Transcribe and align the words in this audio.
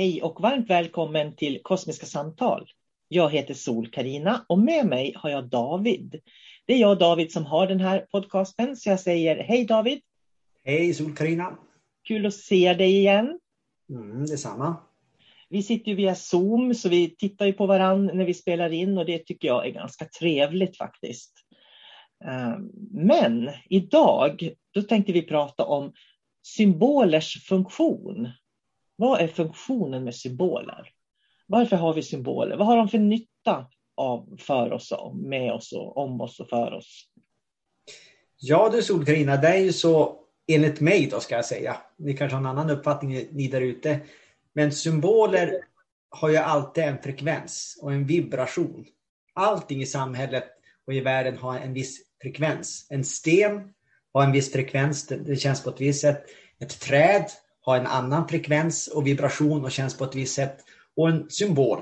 Hej 0.00 0.22
och 0.22 0.40
varmt 0.40 0.70
välkommen 0.70 1.36
till 1.36 1.62
Kosmiska 1.62 2.06
samtal. 2.06 2.70
Jag 3.08 3.30
heter 3.30 3.54
sol 3.54 3.90
karina 3.90 4.44
och 4.48 4.58
med 4.58 4.86
mig 4.86 5.12
har 5.16 5.30
jag 5.30 5.48
David. 5.48 6.20
Det 6.66 6.74
är 6.74 6.78
jag 6.78 6.98
David 6.98 7.32
som 7.32 7.46
har 7.46 7.66
den 7.66 7.80
här 7.80 8.06
podcasten, 8.10 8.76
så 8.76 8.88
jag 8.88 9.00
säger 9.00 9.44
hej 9.44 9.64
David. 9.64 10.00
Hej 10.64 10.94
sol 10.94 11.16
karina 11.16 11.58
Kul 12.08 12.26
att 12.26 12.34
se 12.34 12.74
dig 12.74 12.96
igen. 12.96 13.40
Mm, 13.90 14.26
detsamma. 14.26 14.76
Vi 15.48 15.62
sitter 15.62 15.90
ju 15.90 15.96
via 15.96 16.14
Zoom, 16.14 16.74
så 16.74 16.88
vi 16.88 17.16
tittar 17.16 17.46
ju 17.46 17.52
på 17.52 17.66
varandra 17.66 18.14
när 18.14 18.24
vi 18.24 18.34
spelar 18.34 18.72
in 18.72 18.98
och 18.98 19.06
det 19.06 19.18
tycker 19.18 19.48
jag 19.48 19.66
är 19.66 19.70
ganska 19.70 20.04
trevligt 20.04 20.76
faktiskt. 20.76 21.32
Ehm, 22.24 22.70
men 22.90 23.50
idag, 23.68 24.50
då 24.74 24.82
tänkte 24.82 25.12
vi 25.12 25.22
prata 25.22 25.64
om 25.64 25.92
symbolers 26.42 27.44
funktion. 27.44 28.28
Vad 29.00 29.20
är 29.20 29.28
funktionen 29.28 30.04
med 30.04 30.14
symboler? 30.14 30.88
Varför 31.46 31.76
har 31.76 31.94
vi 31.94 32.02
symboler? 32.02 32.56
Vad 32.56 32.66
har 32.66 32.76
de 32.76 32.88
för 32.88 32.98
nytta 32.98 33.66
av, 33.96 34.36
för 34.38 34.72
oss, 34.72 34.92
med 35.14 35.52
oss, 35.52 35.72
och 35.72 35.96
om 35.96 36.20
oss 36.20 36.40
och 36.40 36.48
för 36.48 36.72
oss? 36.72 37.06
Ja 38.36 38.70
du 38.72 38.82
Solkarina, 38.82 39.36
det 39.36 39.48
är 39.48 39.58
ju 39.58 39.72
så 39.72 40.16
enligt 40.46 40.80
mig 40.80 41.06
då 41.06 41.20
ska 41.20 41.34
jag 41.34 41.44
säga. 41.44 41.76
Ni 41.96 42.16
kanske 42.16 42.34
har 42.34 42.40
en 42.40 42.46
annan 42.46 42.70
uppfattning 42.70 43.26
ni 43.32 43.48
där 43.48 43.60
ute. 43.60 44.00
Men 44.52 44.72
symboler 44.72 45.52
har 46.08 46.28
ju 46.28 46.36
alltid 46.36 46.84
en 46.84 47.02
frekvens 47.02 47.78
och 47.82 47.92
en 47.92 48.06
vibration. 48.06 48.84
Allting 49.34 49.82
i 49.82 49.86
samhället 49.86 50.44
och 50.86 50.94
i 50.94 51.00
världen 51.00 51.38
har 51.38 51.58
en 51.58 51.72
viss 51.72 52.00
frekvens. 52.22 52.86
En 52.90 53.04
sten 53.04 53.74
har 54.12 54.24
en 54.24 54.32
viss 54.32 54.52
frekvens, 54.52 55.06
det 55.06 55.36
känns 55.36 55.64
på 55.64 55.70
ett 55.70 55.80
visst 55.80 56.00
sätt. 56.00 56.24
Ett 56.58 56.80
träd 56.80 57.26
har 57.70 57.78
en 57.80 57.86
annan 57.86 58.28
frekvens 58.28 58.86
och 58.86 59.06
vibration 59.06 59.64
och 59.64 59.72
känns 59.72 59.98
på 59.98 60.04
ett 60.04 60.14
visst 60.14 60.34
sätt. 60.34 60.64
Och 60.96 61.08
en 61.08 61.30
symbol 61.30 61.78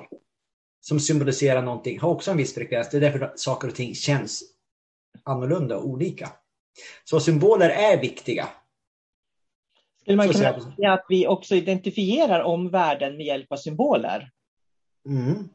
som 0.81 1.01
symboliserar 1.01 1.63
någonting 1.63 2.01
har 2.01 2.11
också 2.11 2.31
en 2.31 2.37
viss 2.37 2.55
frekvens. 2.55 2.91
Det 2.91 2.97
är 2.97 3.01
därför 3.01 3.33
saker 3.37 3.69
och 3.69 3.75
ting 3.75 3.95
känns 3.95 4.43
annorlunda 5.25 5.77
och 5.77 5.87
olika. 5.87 6.31
Så 7.05 7.21
symboler 7.21 7.71
är 7.71 8.01
viktiga. 8.01 8.49
Skulle 10.01 10.17
man 10.17 10.29
kunna 10.29 10.61
säga 10.61 10.93
att 10.93 11.07
vi 11.09 11.27
också 11.27 11.55
identifierar 11.55 12.41
omvärlden 12.41 13.17
med 13.17 13.27
hjälp 13.27 13.53
av 13.53 13.57
symboler? 13.57 14.31
Mm. 15.09 15.49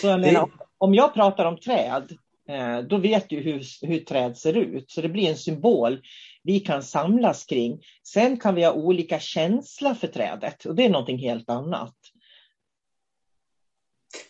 Så 0.00 0.06
jag 0.06 0.20
menar, 0.20 0.50
om 0.78 0.94
jag 0.94 1.14
pratar 1.14 1.44
om 1.44 1.58
träd, 1.58 2.16
eh, 2.48 2.78
då 2.78 2.96
vet 2.96 3.28
du 3.28 3.36
hur, 3.36 3.86
hur 3.86 3.98
träd 3.98 4.36
ser 4.36 4.56
ut. 4.56 4.90
Så 4.90 5.00
det 5.00 5.08
blir 5.08 5.28
en 5.28 5.36
symbol 5.36 6.00
vi 6.46 6.60
kan 6.60 6.82
samlas 6.82 7.44
kring. 7.44 7.84
Sen 8.02 8.40
kan 8.40 8.54
vi 8.54 8.64
ha 8.64 8.72
olika 8.72 9.20
känsla 9.20 9.94
för 9.94 10.06
trädet 10.06 10.64
och 10.64 10.74
det 10.74 10.84
är 10.84 10.90
någonting 10.90 11.18
helt 11.18 11.50
annat. 11.50 11.94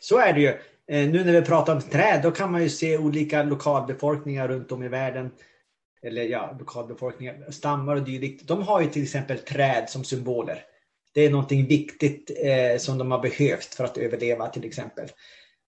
Så 0.01 0.19
är 0.19 0.33
det 0.33 0.41
ju. 0.41 0.49
Eh, 0.89 1.11
nu 1.11 1.25
när 1.25 1.33
vi 1.33 1.43
pratar 1.43 1.75
om 1.75 1.81
träd, 1.81 2.21
då 2.23 2.31
kan 2.31 2.53
man 2.53 2.63
ju 2.63 2.69
se 2.69 2.99
olika 2.99 3.43
lokalbefolkningar 3.43 4.49
runt 4.49 4.73
om 4.73 4.83
i 4.83 4.89
världen. 4.89 5.31
Eller 6.03 6.23
ja, 6.23 6.57
lokalbefolkningar, 6.59 7.51
stammar 7.51 7.97
och 7.97 8.03
dylikt. 8.03 8.49
De 8.49 8.63
har 8.63 8.81
ju 8.81 8.87
till 8.87 9.03
exempel 9.03 9.39
träd 9.39 9.91
som 9.91 10.05
symboler. 10.05 10.63
Det 11.15 11.21
är 11.21 11.31
någonting 11.31 11.67
viktigt 11.67 12.31
eh, 12.45 12.79
som 12.79 12.99
de 12.99 13.11
har 13.11 13.19
behövt 13.19 13.75
för 13.75 13.85
att 13.85 13.99
överleva 13.99 14.49
till 14.49 14.65
exempel. 14.65 15.09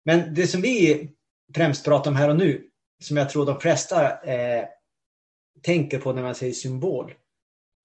Men 0.05 0.33
det 0.33 0.47
som 0.47 0.61
vi 0.61 1.07
främst 1.55 1.85
pratar 1.85 2.11
om 2.11 2.17
här 2.17 2.29
och 2.29 2.35
nu, 2.35 2.63
som 3.03 3.17
jag 3.17 3.29
tror 3.29 3.45
de 3.45 3.59
flesta 3.59 4.21
eh, 4.21 4.65
tänker 5.61 5.99
på 5.99 6.13
när 6.13 6.21
man 6.21 6.35
säger 6.35 6.53
symbol. 6.53 7.13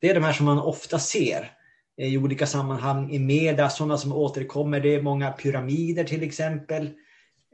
Det 0.01 0.11
är 0.11 0.15
de 0.15 0.25
här 0.25 0.33
som 0.33 0.47
man 0.47 0.59
ofta 0.59 0.99
ser 0.99 1.53
eh, 1.99 2.15
i 2.15 2.19
olika 2.19 2.47
sammanhang 2.47 3.11
i 3.13 3.19
media, 3.19 3.71
sådana 3.71 3.99
som 3.99 4.13
återkommer. 4.13 4.81
Det 4.81 4.95
är 4.95 5.03
många 5.03 5.33
pyramider 5.33 6.05
till 6.05 6.23
exempel. 6.23 6.87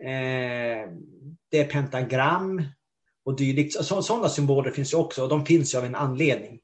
Eh, 0.01 0.91
det 1.51 1.61
är 1.61 1.71
pentagram 1.71 2.63
och 3.25 3.37
dylikt. 3.37 3.85
Sådana 3.85 4.29
symboler 4.29 4.71
finns 4.71 4.93
ju 4.93 4.97
också 4.97 5.23
och 5.23 5.29
de 5.29 5.47
finns 5.47 5.75
ju 5.75 5.79
av 5.79 5.85
en 5.85 5.95
anledning. 5.95 6.59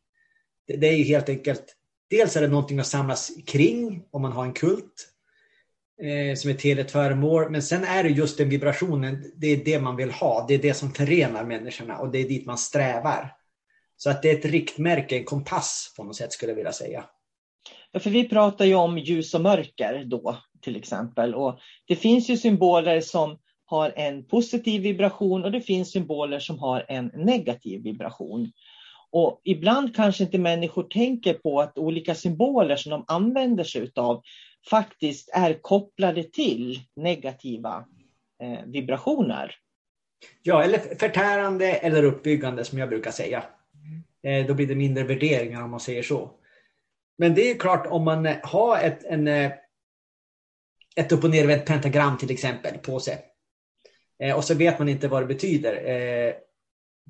Det 0.67 0.89
är 0.89 0.97
ju 0.97 1.05
helt 1.05 1.29
enkelt, 1.29 1.77
dels 2.11 2.37
är 2.37 2.41
det 2.41 2.49
någonting 2.49 2.79
att 2.79 2.87
samlas 2.87 3.31
kring 3.47 4.05
om 4.11 4.23
man 4.23 4.33
har 4.33 4.45
en 4.45 4.53
kult 4.53 5.09
eh, 6.03 6.37
som 6.37 6.51
ett 6.51 6.63
heligt 6.63 6.91
föremål. 6.91 7.51
Men 7.51 7.63
sen 7.63 7.85
är 7.85 8.03
det 8.03 8.09
just 8.09 8.39
den 8.39 8.49
vibrationen, 8.49 9.33
det 9.37 9.47
är 9.47 9.65
det 9.65 9.81
man 9.81 9.97
vill 9.97 10.11
ha. 10.11 10.45
Det 10.49 10.55
är 10.55 10.59
det 10.59 10.75
som 10.75 10.93
förenar 10.93 11.45
människorna 11.45 11.99
och 11.99 12.11
det 12.11 12.19
är 12.19 12.29
dit 12.29 12.47
man 12.47 12.59
strävar. 12.59 13.37
Så 14.03 14.11
att 14.11 14.23
det 14.23 14.31
är 14.31 14.39
ett 14.39 14.45
riktmärke, 14.45 15.17
en 15.17 15.25
kompass 15.25 15.95
på 15.97 16.05
något 16.05 16.17
sätt 16.17 16.33
skulle 16.33 16.53
jag 16.53 16.57
vilja 16.57 16.73
säga. 16.73 17.05
Ja, 17.93 18.01
för 18.01 18.11
vi 18.11 18.29
pratar 18.29 18.65
ju 18.65 18.75
om 18.75 18.99
ljus 18.99 19.35
och 19.35 19.41
mörker 19.41 20.05
då 20.05 20.37
till 20.61 20.77
exempel. 20.77 21.35
Och 21.35 21.59
det 21.87 21.97
finns 21.97 22.31
ju 22.31 22.37
symboler 22.37 23.01
som 23.01 23.39
har 23.65 23.93
en 23.97 24.25
positiv 24.25 24.83
vibration 24.83 25.45
och 25.45 25.53
det 25.53 25.61
finns 25.61 25.93
symboler 25.93 26.39
som 26.39 26.59
har 26.59 26.85
en 26.89 27.07
negativ 27.15 27.83
vibration. 27.83 28.53
Och 29.11 29.41
ibland 29.45 29.97
kanske 29.97 30.25
inte 30.25 30.39
människor 30.39 30.83
tänker 30.83 31.35
på 31.35 31.61
att 31.61 31.79
olika 31.79 32.15
symboler 32.15 32.77
som 32.77 32.91
de 32.91 33.05
använder 33.09 33.65
sig 33.65 33.91
av 33.97 34.23
faktiskt 34.71 35.31
är 35.35 35.55
kopplade 35.61 36.23
till 36.23 36.81
negativa 36.97 37.85
eh, 38.43 38.59
vibrationer. 38.67 39.55
Ja, 40.43 40.63
eller 40.63 40.79
förtärande 40.79 41.73
eller 41.73 42.03
uppbyggande 42.03 42.65
som 42.65 42.79
jag 42.79 42.89
brukar 42.89 43.11
säga. 43.11 43.45
Eh, 44.23 44.47
då 44.47 44.55
blir 44.55 44.67
det 44.67 44.75
mindre 44.75 45.05
värderingar 45.05 45.63
om 45.63 45.71
man 45.71 45.81
säger 45.81 46.03
så. 46.03 46.31
Men 47.19 47.35
det 47.35 47.51
är 47.51 47.59
klart 47.59 47.87
om 47.87 48.05
man 48.05 48.27
eh, 48.27 48.37
har 48.43 48.79
ett, 48.79 49.05
en, 49.05 49.29
eh, 49.29 49.53
ett 50.97 51.13
upp 51.13 51.25
och 51.25 51.31
nervänt 51.31 51.67
pentagram 51.67 52.19
till 52.19 52.31
exempel 52.31 52.79
på 52.79 53.01
sig. 53.01 53.19
Och 54.37 54.45
så 54.45 54.55
vet 54.55 54.79
man 54.79 54.89
inte 54.89 55.09
vad 55.09 55.23
det 55.23 55.27
betyder. 55.27 55.75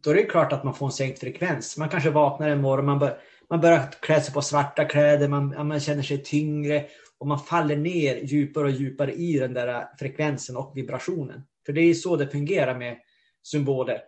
Då 0.02 0.10
är 0.10 0.14
det 0.14 0.22
klart 0.22 0.52
att 0.52 0.64
man 0.64 0.74
får 0.74 0.86
en 0.86 0.92
sänkt 0.92 1.20
frekvens. 1.20 1.78
Man 1.78 1.88
kanske 1.88 2.10
vaknar 2.10 2.48
en 2.48 2.60
morgon, 2.60 2.86
man, 2.86 2.98
bör, 2.98 3.18
man 3.50 3.60
börjar 3.60 3.90
klä 4.00 4.20
sig 4.20 4.34
på 4.34 4.42
svarta 4.42 4.84
kläder, 4.84 5.28
man, 5.28 5.66
man 5.66 5.80
känner 5.80 6.02
sig 6.02 6.22
tyngre 6.22 6.84
och 7.18 7.26
man 7.26 7.38
faller 7.38 7.76
ner 7.76 8.16
djupare 8.16 8.64
och 8.64 8.70
djupare 8.70 9.12
i 9.12 9.38
den 9.38 9.54
där 9.54 9.88
frekvensen 9.98 10.56
och 10.56 10.72
vibrationen. 10.76 11.42
För 11.66 11.72
det 11.72 11.80
är 11.80 11.94
så 11.94 12.16
det 12.16 12.28
fungerar 12.28 12.78
med 12.78 12.96
symboler. 13.42 14.02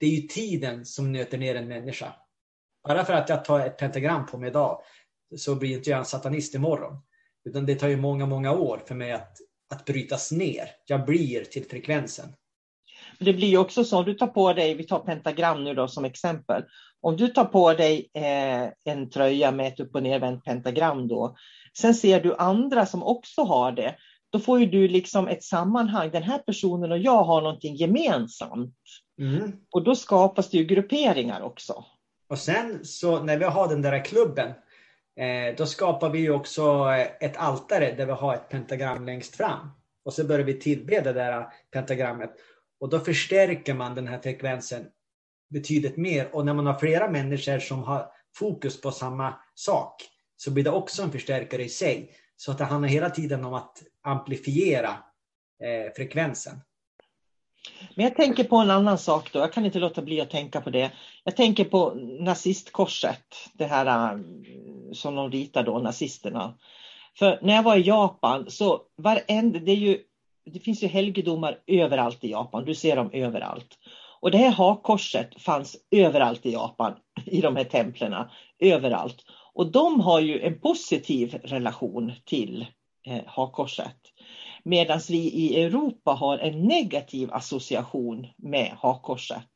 Det 0.00 0.06
är 0.06 0.10
ju 0.10 0.20
tiden 0.20 0.84
som 0.84 1.12
nöter 1.12 1.38
ner 1.38 1.54
en 1.54 1.68
människa. 1.68 2.12
Bara 2.88 3.04
för 3.04 3.12
att 3.12 3.28
jag 3.28 3.44
tar 3.44 3.60
ett 3.60 3.78
pentagram 3.78 4.26
på 4.26 4.38
mig 4.38 4.48
idag 4.48 4.82
så 5.36 5.54
blir 5.54 5.76
inte 5.76 5.90
jag 5.90 5.98
en 5.98 6.04
satanist 6.04 6.54
imorgon. 6.54 7.02
Utan 7.44 7.66
det 7.66 7.74
tar 7.74 7.88
ju 7.88 7.96
många, 7.96 8.26
många 8.26 8.52
år 8.52 8.82
för 8.88 8.94
mig 8.94 9.12
att, 9.12 9.36
att 9.72 9.84
brytas 9.84 10.32
ner. 10.32 10.70
Jag 10.86 11.04
blir 11.04 11.44
till 11.44 11.64
frekvensen. 11.64 12.28
Det 13.18 13.32
blir 13.32 13.58
också 13.58 13.84
så, 13.84 13.98
om 13.98 14.04
du 14.04 14.14
tar 14.14 14.26
på 14.26 14.52
dig, 14.52 14.74
vi 14.74 14.84
tar 14.84 14.98
pentagram 14.98 15.64
nu 15.64 15.74
då 15.74 15.88
som 15.88 16.04
exempel. 16.04 16.64
Om 17.00 17.16
du 17.16 17.28
tar 17.28 17.44
på 17.44 17.72
dig 17.72 18.10
eh, 18.14 18.68
en 18.84 19.10
tröja 19.10 19.52
med 19.52 19.66
ett 19.66 19.80
upp 19.80 19.94
och 19.94 20.02
nervänt 20.02 20.44
pentagram 20.44 21.08
då. 21.08 21.36
Sen 21.78 21.94
ser 21.94 22.20
du 22.20 22.34
andra 22.34 22.86
som 22.86 23.02
också 23.02 23.42
har 23.42 23.72
det. 23.72 23.96
Då 24.30 24.38
får 24.38 24.60
ju 24.60 24.66
du 24.66 24.88
liksom 24.88 25.28
ett 25.28 25.42
sammanhang. 25.42 26.10
Den 26.10 26.22
här 26.22 26.38
personen 26.38 26.92
och 26.92 26.98
jag 26.98 27.24
har 27.24 27.42
någonting 27.42 27.74
gemensamt. 27.74 28.76
Mm. 29.20 29.52
Och 29.70 29.84
då 29.84 29.94
skapas 29.94 30.50
det 30.50 30.56
ju 30.56 30.64
grupperingar 30.64 31.40
också. 31.40 31.84
Och 32.28 32.38
sen 32.38 32.84
så 32.84 33.22
när 33.22 33.38
vi 33.38 33.44
har 33.44 33.68
den 33.68 33.82
där 33.82 34.04
klubben, 34.04 34.48
eh, 35.16 35.56
då 35.56 35.66
skapar 35.66 36.10
vi 36.10 36.30
också 36.30 36.86
ett 37.20 37.36
altare 37.36 37.92
där 37.92 38.06
vi 38.06 38.12
har 38.12 38.34
ett 38.34 38.48
pentagram 38.48 39.06
längst 39.06 39.36
fram. 39.36 39.70
Och 40.04 40.12
så 40.12 40.24
börjar 40.24 40.44
vi 40.44 40.54
tillbe 40.54 41.00
det 41.00 41.12
där 41.12 41.46
pentagrammet. 41.70 42.30
Och 42.80 42.88
då 42.88 42.98
förstärker 42.98 43.74
man 43.74 43.94
den 43.94 44.08
här 44.08 44.18
frekvensen 44.18 44.86
betydligt 45.50 45.96
mer. 45.96 46.34
Och 46.34 46.46
när 46.46 46.54
man 46.54 46.66
har 46.66 46.78
flera 46.78 47.10
människor 47.10 47.58
som 47.58 47.82
har 47.82 48.12
fokus 48.36 48.80
på 48.80 48.90
samma 48.90 49.34
sak 49.54 49.94
så 50.36 50.50
blir 50.50 50.64
det 50.64 50.70
också 50.70 51.02
en 51.02 51.12
förstärkare 51.12 51.64
i 51.64 51.68
sig. 51.68 52.10
Så 52.40 52.50
att 52.50 52.58
det 52.58 52.64
handlar 52.64 52.88
hela 52.88 53.10
tiden 53.10 53.44
om 53.44 53.54
att 53.54 53.82
amplifiera 54.02 54.88
eh, 55.62 55.92
frekvensen. 55.96 56.60
Men 57.94 58.04
jag 58.04 58.16
tänker 58.16 58.44
på 58.44 58.56
en 58.56 58.70
annan 58.70 58.98
sak 58.98 59.32
då, 59.32 59.38
jag 59.38 59.52
kan 59.52 59.66
inte 59.66 59.78
låta 59.78 60.02
bli 60.02 60.20
att 60.20 60.30
tänka 60.30 60.60
på 60.60 60.70
det. 60.70 60.90
Jag 61.24 61.36
tänker 61.36 61.64
på 61.64 61.94
nazistkorset, 62.20 63.24
det 63.52 63.64
här 63.64 63.86
eh, 63.86 64.18
som 64.92 65.14
de 65.14 65.30
ritar 65.30 65.62
då, 65.62 65.78
nazisterna. 65.78 66.58
För 67.18 67.38
när 67.42 67.54
jag 67.54 67.62
var 67.62 67.76
i 67.76 67.82
Japan 67.82 68.50
så 68.50 68.82
varenda, 68.96 69.58
det, 69.58 69.72
är 69.72 69.76
ju, 69.76 69.98
det 70.44 70.60
finns 70.60 70.82
ju 70.82 70.86
helgedomar 70.86 71.58
överallt 71.66 72.24
i 72.24 72.30
Japan, 72.30 72.64
du 72.64 72.74
ser 72.74 72.96
dem 72.96 73.10
överallt. 73.12 73.78
Och 74.20 74.30
det 74.30 74.38
här 74.38 74.50
hakkorset 74.50 75.42
fanns 75.42 75.76
överallt 75.90 76.46
i 76.46 76.52
Japan, 76.52 76.92
i 77.26 77.40
de 77.40 77.56
här 77.56 77.64
templerna, 77.64 78.30
överallt. 78.58 79.24
Och 79.60 79.72
de 79.72 80.00
har 80.00 80.20
ju 80.20 80.40
en 80.40 80.60
positiv 80.60 81.34
relation 81.44 82.12
till 82.24 82.66
eh, 83.06 83.20
hakkorset. 83.26 83.96
Medan 84.64 85.00
vi 85.08 85.18
i 85.18 85.62
Europa 85.62 86.10
har 86.10 86.38
en 86.38 86.62
negativ 86.62 87.32
association 87.32 88.26
med 88.36 88.72
hakkorset. 88.78 89.48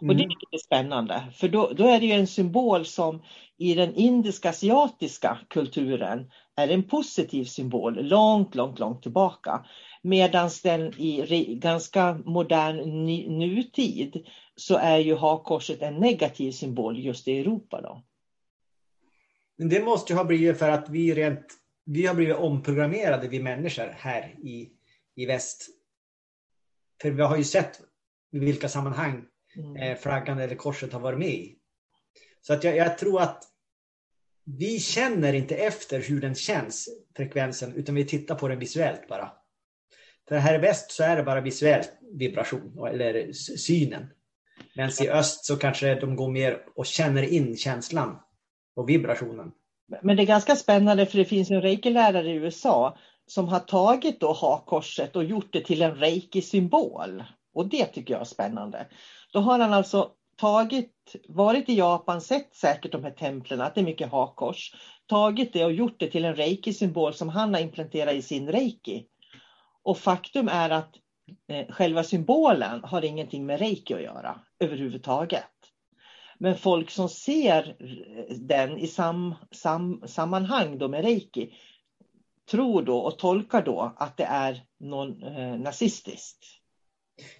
Mm. 0.00 0.10
Och 0.10 0.16
det 0.16 0.22
är 0.22 0.24
mm. 0.24 0.36
lite 0.50 0.64
spännande, 0.64 1.22
för 1.34 1.48
då, 1.48 1.72
då, 1.76 1.86
är 1.86 2.00
det 2.00 2.06
ju 2.06 2.12
en 2.12 2.26
symbol 2.26 2.84
som 2.84 3.22
i 3.58 3.74
den 3.74 3.94
indiska 3.94 4.50
asiatiska 4.50 5.38
kulturen 5.48 6.30
är 6.56 6.68
en 6.68 6.82
positiv 6.82 7.44
symbol 7.44 8.08
långt, 8.08 8.54
långt, 8.54 8.78
långt 8.78 9.02
tillbaka. 9.02 9.66
Medan 10.02 10.50
den 10.62 11.00
i 11.00 11.54
ganska 11.62 12.18
modern 12.24 13.06
nutid 13.38 14.26
så 14.56 14.76
är 14.76 14.98
ju 14.98 15.16
hakkorset 15.16 15.82
en 15.82 15.94
negativ 15.94 16.50
symbol 16.50 16.98
just 16.98 17.28
i 17.28 17.38
Europa. 17.38 17.80
Då. 17.80 18.02
Men 19.56 19.68
det 19.68 19.84
måste 19.84 20.12
ju 20.12 20.16
ha 20.16 20.24
blivit 20.24 20.58
för 20.58 20.68
att 20.68 20.88
vi 20.88 21.14
rent 21.14 21.46
vi 21.84 22.06
har 22.06 22.14
blivit 22.14 22.36
omprogrammerade, 22.36 23.28
vi 23.28 23.42
människor 23.42 23.94
här 23.96 24.34
i, 24.42 24.70
i 25.14 25.26
väst. 25.26 25.66
För 27.02 27.10
vi 27.10 27.22
har 27.22 27.36
ju 27.36 27.44
sett 27.44 27.80
i 28.32 28.38
vilka 28.38 28.68
sammanhang 28.68 29.24
mm. 29.56 29.76
eh, 29.76 29.98
flaggan 29.98 30.38
eller 30.38 30.54
korset 30.54 30.92
har 30.92 31.00
varit 31.00 31.18
med 31.18 31.28
i. 31.28 31.58
Så 32.40 32.52
att 32.52 32.64
jag, 32.64 32.76
jag, 32.76 32.98
tror 32.98 33.20
att 33.20 33.44
vi 34.44 34.78
känner 34.78 35.32
inte 35.32 35.54
efter 35.54 36.00
hur 36.00 36.20
den 36.20 36.34
känns, 36.34 36.88
frekvensen, 37.16 37.74
utan 37.74 37.94
vi 37.94 38.04
tittar 38.04 38.34
på 38.34 38.48
den 38.48 38.58
visuellt 38.58 39.08
bara. 39.08 39.32
För 40.28 40.36
här 40.36 40.54
i 40.54 40.58
väst 40.58 40.90
så 40.90 41.02
är 41.02 41.16
det 41.16 41.22
bara 41.22 41.40
visuell 41.40 41.84
vibration, 42.18 42.88
eller 42.88 43.32
synen. 43.32 44.06
Men 44.76 44.90
i 45.02 45.08
öst 45.08 45.44
så 45.44 45.56
kanske 45.56 45.94
de 45.94 46.16
går 46.16 46.30
mer 46.30 46.64
och 46.74 46.86
känner 46.86 47.22
in 47.22 47.56
känslan 47.56 48.18
och 48.76 48.88
vibrationen. 48.88 49.52
Men 50.02 50.16
det 50.16 50.22
är 50.22 50.26
ganska 50.26 50.56
spännande 50.56 51.06
för 51.06 51.18
det 51.18 51.24
finns 51.24 51.50
en 51.50 51.62
reiki-lärare 51.62 52.30
i 52.30 52.34
USA 52.34 52.96
som 53.26 53.48
har 53.48 53.60
tagit 53.60 54.20
då 54.20 54.32
hakkorset 54.32 55.16
och 55.16 55.24
gjort 55.24 55.52
det 55.52 55.60
till 55.60 55.82
en 55.82 55.94
reiki-symbol. 55.94 57.24
Och 57.54 57.66
det 57.68 57.84
tycker 57.86 58.14
jag 58.14 58.20
är 58.20 58.24
spännande. 58.24 58.86
Då 59.32 59.38
har 59.38 59.58
han 59.58 59.72
alltså 59.72 60.10
tagit, 60.36 61.16
varit 61.28 61.68
i 61.68 61.74
Japan, 61.74 62.20
sett 62.20 62.54
säkert 62.54 62.92
de 62.92 63.04
här 63.04 63.10
templen, 63.10 63.60
att 63.60 63.74
det 63.74 63.80
är 63.80 63.84
mycket 63.84 64.10
hakkors, 64.10 64.74
tagit 65.06 65.52
det 65.52 65.64
och 65.64 65.72
gjort 65.72 65.96
det 65.98 66.10
till 66.10 66.24
en 66.24 66.36
reiki-symbol 66.36 67.14
som 67.14 67.28
han 67.28 67.54
har 67.54 67.60
implanterat 67.60 68.14
i 68.14 68.22
sin 68.22 68.52
reiki. 68.52 69.06
Och 69.82 69.98
faktum 69.98 70.48
är 70.48 70.70
att 70.70 70.96
eh, 71.48 71.66
själva 71.74 72.04
symbolen 72.04 72.84
har 72.84 73.04
ingenting 73.04 73.46
med 73.46 73.58
reiki 73.58 73.94
att 73.94 74.02
göra 74.02 74.40
överhuvudtaget. 74.60 75.44
Men 76.44 76.58
folk 76.58 76.90
som 76.90 77.08
ser 77.08 77.76
den 78.40 78.78
i 78.78 78.86
sam, 78.86 79.34
sam, 79.50 80.02
sammanhang 80.06 80.78
då 80.78 80.88
med 80.88 81.04
reiki 81.04 81.54
tror 82.50 82.82
då 82.82 82.98
och 82.98 83.18
tolkar 83.18 83.64
då 83.64 83.94
att 83.96 84.16
det 84.16 84.24
är 84.24 84.64
någon 84.80 85.22
eh, 85.22 85.58
nazistiskt. 85.58 86.44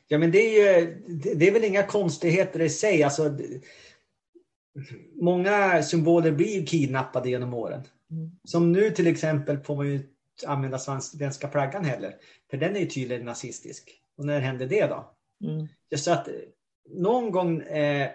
Ja 0.06 0.18
men 0.18 0.30
det 0.30 0.38
är 0.38 0.80
ju, 0.80 1.02
det 1.34 1.48
är 1.48 1.52
väl 1.52 1.64
inga 1.64 1.82
konstigheter 1.82 2.60
i 2.60 2.70
sig. 2.70 3.02
Alltså, 3.02 3.38
många 5.14 5.82
symboler 5.82 6.32
blir 6.32 6.66
kidnappade 6.66 7.30
genom 7.30 7.54
åren. 7.54 7.82
Mm. 8.10 8.30
Som 8.44 8.72
nu 8.72 8.90
till 8.90 9.06
exempel 9.06 9.58
får 9.58 9.76
man 9.76 9.86
ju 9.86 10.00
använda 10.46 10.78
svenska 10.78 11.50
flaggan 11.50 11.84
heller. 11.84 12.14
För 12.50 12.56
den 12.56 12.76
är 12.76 12.80
ju 12.80 12.86
tydligen 12.86 13.26
nazistisk. 13.26 14.00
Och 14.16 14.26
när 14.26 14.40
hände 14.40 14.66
det 14.66 14.86
då? 14.86 15.14
Mm. 15.44 15.68
Just 15.90 16.08
att 16.08 16.28
någon 16.88 17.30
gång 17.30 17.60
eh, 17.62 18.10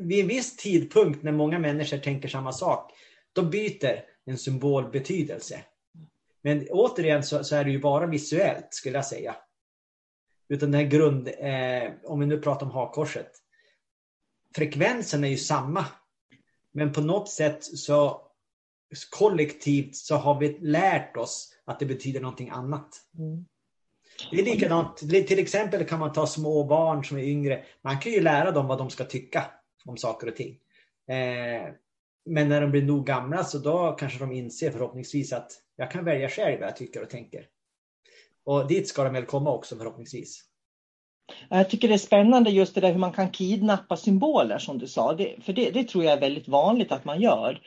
vid 0.00 0.20
en 0.20 0.28
viss 0.28 0.56
tidpunkt 0.56 1.22
när 1.22 1.32
många 1.32 1.58
människor 1.58 1.98
tänker 1.98 2.28
samma 2.28 2.52
sak, 2.52 2.92
då 3.32 3.42
byter 3.42 4.04
en 4.24 4.38
symbol 4.38 4.90
betydelse. 4.90 5.64
Men 6.42 6.66
återigen 6.70 7.22
så, 7.22 7.44
så 7.44 7.56
är 7.56 7.64
det 7.64 7.70
ju 7.70 7.80
bara 7.80 8.06
visuellt 8.06 8.68
skulle 8.70 8.98
jag 8.98 9.06
säga. 9.06 9.36
Utan 10.48 10.70
den 10.70 10.80
här 10.80 10.88
grund, 10.88 11.28
eh, 11.28 11.92
om 12.04 12.20
vi 12.20 12.26
nu 12.26 12.40
pratar 12.40 12.66
om 12.66 12.72
hakkorset. 12.72 13.30
frekvensen 14.56 15.24
är 15.24 15.28
ju 15.28 15.36
samma. 15.36 15.84
Men 16.72 16.92
på 16.92 17.00
något 17.00 17.30
sätt 17.30 17.64
så 17.64 18.22
kollektivt 19.10 19.96
så 19.96 20.16
har 20.16 20.40
vi 20.40 20.58
lärt 20.60 21.16
oss 21.16 21.54
att 21.64 21.78
det 21.78 21.86
betyder 21.86 22.20
någonting 22.20 22.50
annat. 22.50 22.88
Mm. 23.18 23.44
Det 24.30 24.40
är 24.40 24.44
likadant, 24.44 24.96
till 24.96 25.38
exempel 25.38 25.84
kan 25.84 25.98
man 25.98 26.12
ta 26.12 26.26
små 26.26 26.64
barn 26.64 27.04
som 27.04 27.18
är 27.18 27.22
yngre. 27.22 27.64
Man 27.82 28.00
kan 28.00 28.12
ju 28.12 28.20
lära 28.20 28.50
dem 28.50 28.66
vad 28.66 28.78
de 28.78 28.90
ska 28.90 29.04
tycka 29.04 29.50
om 29.88 29.96
saker 29.96 30.26
och 30.26 30.36
ting. 30.36 30.58
Eh, 31.08 31.72
men 32.24 32.48
när 32.48 32.60
de 32.60 32.70
blir 32.70 32.82
nog 32.82 33.06
gamla 33.06 33.44
så 33.44 33.58
då 33.58 33.92
kanske 33.92 34.18
de 34.18 34.32
inser 34.32 34.70
förhoppningsvis 34.70 35.32
att 35.32 35.52
jag 35.76 35.90
kan 35.90 36.04
välja 36.04 36.28
själv 36.28 36.60
vad 36.60 36.68
jag 36.68 36.76
tycker 36.76 37.02
och 37.02 37.10
tänker. 37.10 37.46
Och 38.44 38.68
dit 38.68 38.88
ska 38.88 39.04
de 39.04 39.12
väl 39.12 39.26
komma 39.26 39.50
också 39.50 39.76
förhoppningsvis. 39.76 40.44
Jag 41.48 41.70
tycker 41.70 41.88
det 41.88 41.94
är 41.94 41.98
spännande 41.98 42.50
just 42.50 42.74
det 42.74 42.80
där 42.80 42.92
hur 42.92 42.98
man 42.98 43.12
kan 43.12 43.30
kidnappa 43.30 43.96
symboler 43.96 44.58
som 44.58 44.78
du 44.78 44.86
sa. 44.86 45.14
Det, 45.14 45.36
för 45.44 45.52
det, 45.52 45.70
det 45.70 45.84
tror 45.84 46.04
jag 46.04 46.12
är 46.12 46.20
väldigt 46.20 46.48
vanligt 46.48 46.92
att 46.92 47.04
man 47.04 47.20
gör. 47.20 47.60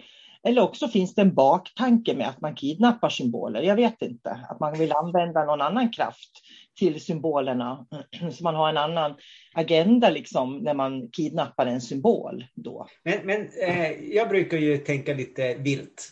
Eller 0.43 0.61
också 0.61 0.87
finns 0.87 1.15
det 1.15 1.21
en 1.21 1.33
baktanke 1.33 2.13
med 2.13 2.27
att 2.27 2.41
man 2.41 2.55
kidnappar 2.55 3.09
symboler. 3.09 3.61
Jag 3.61 3.75
vet 3.75 4.01
inte. 4.01 4.29
Att 4.49 4.59
man 4.59 4.73
vill 4.73 4.91
använda 4.91 5.45
någon 5.45 5.61
annan 5.61 5.91
kraft 5.91 6.31
till 6.79 7.01
symbolerna. 7.01 7.87
Så 8.31 8.43
man 8.43 8.55
har 8.55 8.69
en 8.69 8.77
annan 8.77 9.15
agenda 9.53 10.09
liksom 10.09 10.57
när 10.57 10.73
man 10.73 11.09
kidnappar 11.11 11.65
en 11.65 11.81
symbol. 11.81 12.45
Då. 12.53 12.87
Men, 13.03 13.25
men 13.25 13.49
eh, 13.67 13.91
jag 13.91 14.29
brukar 14.29 14.57
ju 14.57 14.77
tänka 14.77 15.13
lite 15.13 15.55
vilt. 15.55 16.09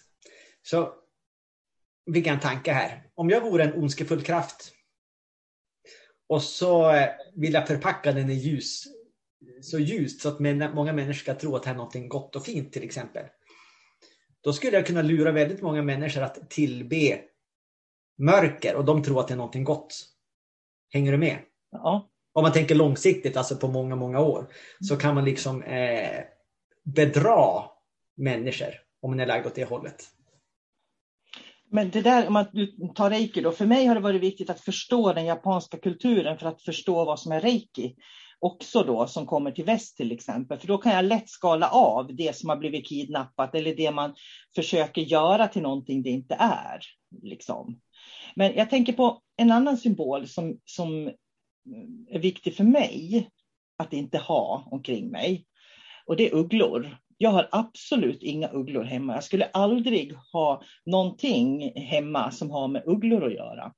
Så 0.62 0.94
fick 2.14 2.28
jag 2.28 2.34
en 2.34 2.40
tanke 2.40 2.72
här. 2.72 3.04
Om 3.16 3.30
jag 3.30 3.42
vore 3.42 3.64
en 3.64 3.74
ondskefull 3.74 4.22
kraft 4.22 4.72
och 6.30 6.44
så 6.44 6.92
eh, 6.92 7.10
vill 7.36 7.54
jag 7.54 7.68
förpacka 7.68 8.12
den 8.12 8.30
i 8.30 8.34
ljus, 8.34 8.84
så 9.62 9.80
ljust 9.80 10.22
så 10.22 10.30
att 10.30 10.40
många 10.74 10.94
människor 10.94 11.14
ska 11.14 11.36
tro 11.36 11.56
att 11.56 11.64
det 11.64 11.70
är 11.70 11.76
något 11.76 12.10
gott 12.10 12.36
och 12.36 12.46
fint 12.46 12.74
till 12.74 12.84
exempel. 12.84 13.26
Då 14.44 14.54
skulle 14.54 14.78
jag 14.78 14.86
kunna 14.86 15.02
lura 15.02 15.32
väldigt 15.32 15.62
många 15.62 15.82
människor 15.82 16.22
att 16.22 16.50
tillbe 16.50 17.22
mörker 18.18 18.76
och 18.76 18.86
de 18.86 19.04
tror 19.04 19.20
att 19.20 19.28
det 19.28 19.34
är 19.34 19.38
någonting 19.38 19.64
gott. 19.64 20.06
Hänger 20.94 21.12
du 21.12 21.18
med? 21.18 21.38
Ja. 21.72 22.10
Om 22.34 22.44
man 22.44 22.52
tänker 22.52 22.76
långsiktigt, 22.76 23.38
alltså 23.38 23.56
på 23.56 23.68
många, 23.68 23.96
många 23.96 24.20
år, 24.20 24.48
så 24.80 24.98
kan 24.98 25.16
man 25.16 25.26
liksom 25.26 25.64
eh, 25.64 26.24
bedra 26.84 27.64
människor 28.18 28.74
om 29.02 29.12
man 29.12 29.20
är 29.20 29.26
lagd 29.26 29.48
åt 29.48 29.56
det 29.56 29.64
hållet. 29.64 30.06
Men 31.72 31.90
det 31.90 32.02
där, 32.02 32.28
om 32.28 32.34
man 32.34 32.46
tar 32.96 33.10
reiki 33.10 33.42
då, 33.42 33.52
för 33.52 33.66
mig 33.66 33.86
har 33.86 33.96
det 33.96 34.02
varit 34.02 34.22
viktigt 34.22 34.50
att 34.50 34.62
förstå 34.62 35.14
den 35.14 35.26
japanska 35.26 35.78
kulturen 35.78 36.38
för 36.38 36.48
att 36.48 36.62
förstå 36.62 37.06
vad 37.06 37.20
som 37.20 37.32
är 37.32 37.42
reiki. 37.42 37.96
Också 38.42 38.84
då 38.84 39.08
som 39.08 39.26
kommer 39.26 39.52
till 39.52 39.66
väst 39.66 39.98
till 39.98 40.12
exempel, 40.12 40.60
för 40.60 40.68
då 40.68 40.78
kan 40.78 40.94
jag 40.94 41.06
lätt 41.06 41.30
skala 41.30 41.70
av 41.70 42.16
det 42.16 42.36
som 42.36 42.50
har 42.50 42.58
blivit 42.58 42.88
kidnappat 42.88 43.56
eller 43.56 43.76
det 43.76 43.92
man 43.92 44.16
försöker 44.56 45.02
göra 45.02 45.48
till 45.48 45.62
någonting 45.62 46.04
det 46.04 46.10
inte 46.10 46.36
är. 46.40 46.80
Liksom. 47.22 47.80
Men 48.36 48.54
jag 48.56 48.70
tänker 48.70 48.94
på 48.94 49.22
en 49.38 49.52
annan 49.52 49.78
symbol 49.78 50.28
som, 50.28 50.60
som 50.66 51.12
är 52.10 52.20
viktig 52.20 52.56
för 52.56 52.64
mig 52.64 53.30
att 53.78 53.94
inte 53.94 54.18
ha 54.18 54.68
omkring 54.72 55.10
mig. 55.12 55.46
Och 56.06 56.16
det 56.16 56.30
är 56.30 56.36
ugglor. 56.36 56.98
Jag 57.18 57.30
har 57.30 57.50
absolut 57.52 58.24
inga 58.24 58.48
ugglor 58.48 58.84
hemma. 58.84 59.14
Jag 59.14 59.24
skulle 59.24 59.46
aldrig 59.46 60.14
ha 60.34 60.62
någonting 60.86 61.72
hemma 61.76 62.32
som 62.32 62.52
har 62.52 62.68
med 62.68 62.84
ugglor 62.86 63.26
att 63.26 63.34
göra. 63.34 63.74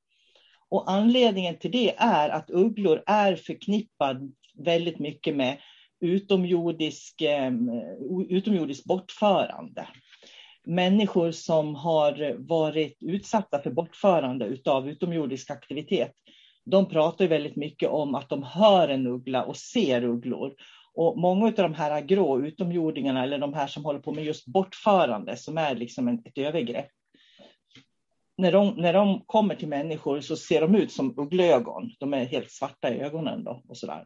Och 0.70 0.92
anledningen 0.92 1.60
till 1.60 1.72
det 1.72 1.96
är 1.98 2.30
att 2.30 2.50
ugglor 2.50 3.04
är 3.06 3.36
förknippad 3.36 4.34
väldigt 4.58 5.00
mycket 5.00 5.36
med 5.36 5.58
utomjordisk, 6.02 7.22
eh, 7.22 7.52
utomjordisk 8.30 8.84
bortförande. 8.84 9.88
Människor 10.66 11.32
som 11.32 11.76
har 11.76 12.36
varit 12.38 12.98
utsatta 13.02 13.62
för 13.62 13.72
bortförande 13.72 14.58
av 14.66 14.90
utomjordisk 14.90 15.52
aktivitet, 15.52 16.12
de 16.66 16.90
pratar 16.90 17.28
väldigt 17.28 17.56
mycket 17.56 17.90
om 17.90 18.16
att 18.16 18.30
de 18.30 18.44
hör 18.44 18.90
en 18.90 19.08
uggla 19.08 19.44
och 19.44 19.58
ser 19.58 20.04
ugglor. 20.04 20.54
Och 20.94 21.18
många 21.18 21.46
av 21.46 21.54
de 21.54 21.74
här 21.74 22.02
grå 22.02 22.42
utomjordingarna, 22.42 23.24
eller 23.24 23.38
de 23.38 23.54
här 23.54 23.68
som 23.68 23.86
håller 23.86 24.00
på 24.00 24.12
med 24.12 24.26
just 24.26 24.48
bortförande, 24.48 25.38
som 25.38 25.58
är 25.58 25.76
liksom 25.76 26.08
ett 26.08 26.38
övergrepp. 26.38 26.90
När 28.38 28.52
de, 28.52 28.68
när 28.68 28.94
de 28.94 29.22
kommer 29.26 29.56
till 29.56 29.68
människor 29.68 30.22
så 30.22 30.36
ser 30.36 30.62
de 30.62 30.76
ut 30.76 30.92
som 30.92 31.20
ugglögon. 31.20 31.92
De 32.00 32.14
är 32.14 32.26
helt 32.26 32.52
svarta 32.52 32.94
i 32.94 33.00
ögonen. 33.00 33.44
Då, 33.44 33.64
och 33.68 33.78
sådär. 33.78 34.06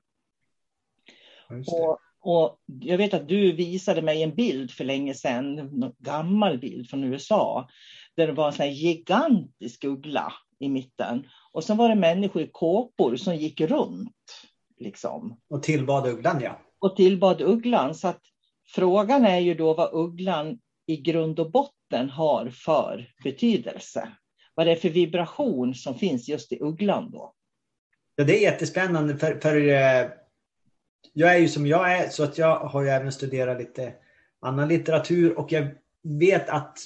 Och, 1.67 1.99
och, 2.21 2.59
jag 2.65 2.97
vet 2.97 3.13
att 3.13 3.27
du 3.27 3.51
visade 3.51 4.01
mig 4.01 4.23
en 4.23 4.35
bild 4.35 4.71
för 4.71 4.83
länge 4.83 5.13
sedan, 5.13 5.59
en 5.59 5.93
gammal 5.99 6.57
bild 6.57 6.89
från 6.89 7.03
USA, 7.03 7.69
där 8.15 8.27
det 8.27 8.33
var 8.33 8.47
en 8.47 8.53
sån 8.53 8.73
gigantisk 8.73 9.83
uggla 9.83 10.33
i 10.59 10.69
mitten. 10.69 11.27
Och 11.51 11.63
så 11.63 11.75
var 11.75 11.89
det 11.89 11.95
människor 11.95 12.41
i 12.41 12.49
kåpor 12.51 13.15
som 13.15 13.35
gick 13.35 13.61
runt. 13.61 14.41
Liksom. 14.79 15.39
Och 15.49 15.63
tillbad 15.63 16.07
ugglan, 16.07 16.41
ja 16.41 16.61
och 16.85 16.95
tillbad 16.95 17.41
ugglan. 17.41 17.95
Så 17.95 18.07
att 18.07 18.21
frågan 18.67 19.25
är 19.25 19.39
ju 19.39 19.53
då 19.53 19.73
vad 19.73 19.89
ugglan 19.93 20.59
i 20.87 20.97
grund 20.97 21.39
och 21.39 21.51
botten 21.51 22.09
har 22.09 22.49
för 22.49 23.09
betydelse. 23.23 24.11
Vad 24.53 24.67
det 24.67 24.71
är 24.71 24.75
för 24.75 24.89
vibration 24.89 25.75
som 25.75 25.95
finns 25.95 26.29
just 26.29 26.51
i 26.51 26.59
ugglan 26.61 27.11
då. 27.11 27.33
Ja, 28.15 28.23
det 28.23 28.37
är 28.37 28.41
jättespännande 28.41 29.17
för, 29.17 29.39
för 29.39 29.67
eh, 29.67 30.07
jag 31.13 31.35
är 31.35 31.37
ju 31.37 31.47
som 31.47 31.67
jag 31.67 31.93
är 31.93 32.09
så 32.09 32.23
att 32.23 32.37
jag 32.37 32.59
har 32.59 32.81
ju 32.81 32.89
även 32.89 33.11
studerat 33.11 33.57
lite 33.57 33.93
annan 34.41 34.67
litteratur 34.67 35.39
och 35.39 35.51
jag 35.51 35.67
vet 36.03 36.49
att 36.49 36.77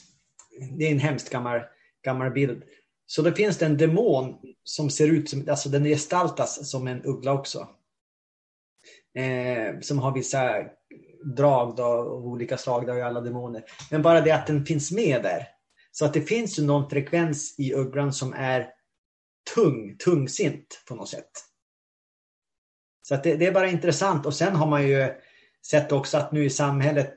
det 0.78 0.86
är 0.88 0.92
en 0.92 1.00
hemskt 1.00 1.30
gammal, 1.30 1.62
gammal 2.02 2.32
bild. 2.32 2.64
Så 3.06 3.22
då 3.22 3.32
finns 3.32 3.58
det 3.58 3.66
en 3.66 3.78
demon 3.78 4.36
som 4.64 4.90
ser 4.90 5.08
ut 5.08 5.30
som, 5.30 5.46
alltså 5.50 5.70
den 5.70 5.84
gestaltas 5.84 6.70
som 6.70 6.88
en 6.88 7.06
uggla 7.06 7.34
också 7.34 7.68
eh, 9.16 9.80
som 9.82 10.00
har 10.00 10.14
vissa 10.14 10.64
drag 11.36 11.76
då, 11.76 11.84
av 11.84 12.28
olika 12.28 12.58
slag, 12.58 12.86
det 12.86 12.92
har 12.92 12.98
ju 12.98 13.04
alla 13.04 13.22
demoner. 13.22 13.64
Men 13.92 14.02
bara 14.02 14.22
det 14.22 14.32
att 14.32 14.48
den 14.48 14.66
finns 14.66 14.92
med 14.92 15.24
där. 15.24 15.48
Så 15.92 16.06
att 16.06 16.14
det 16.14 16.22
finns 16.22 16.60
ju 16.60 16.64
någon 16.64 16.90
frekvens 16.90 17.56
i 17.60 17.74
ugglan 17.74 18.14
som 18.14 18.34
är 18.34 18.68
tung, 19.56 19.96
tungsint 19.98 20.84
på 20.88 20.96
något 20.96 21.10
sätt. 21.10 21.32
Så 23.10 23.16
det, 23.16 23.36
det, 23.36 23.46
är 23.46 23.52
bara 23.52 23.70
intressant 23.70 24.26
och 24.26 24.34
sen 24.34 24.56
har 24.56 24.68
man 24.68 24.88
ju 24.88 25.14
sett 25.66 25.92
också 25.92 26.18
att 26.18 26.32
nu 26.32 26.46
i 26.46 26.50
samhället, 26.50 27.14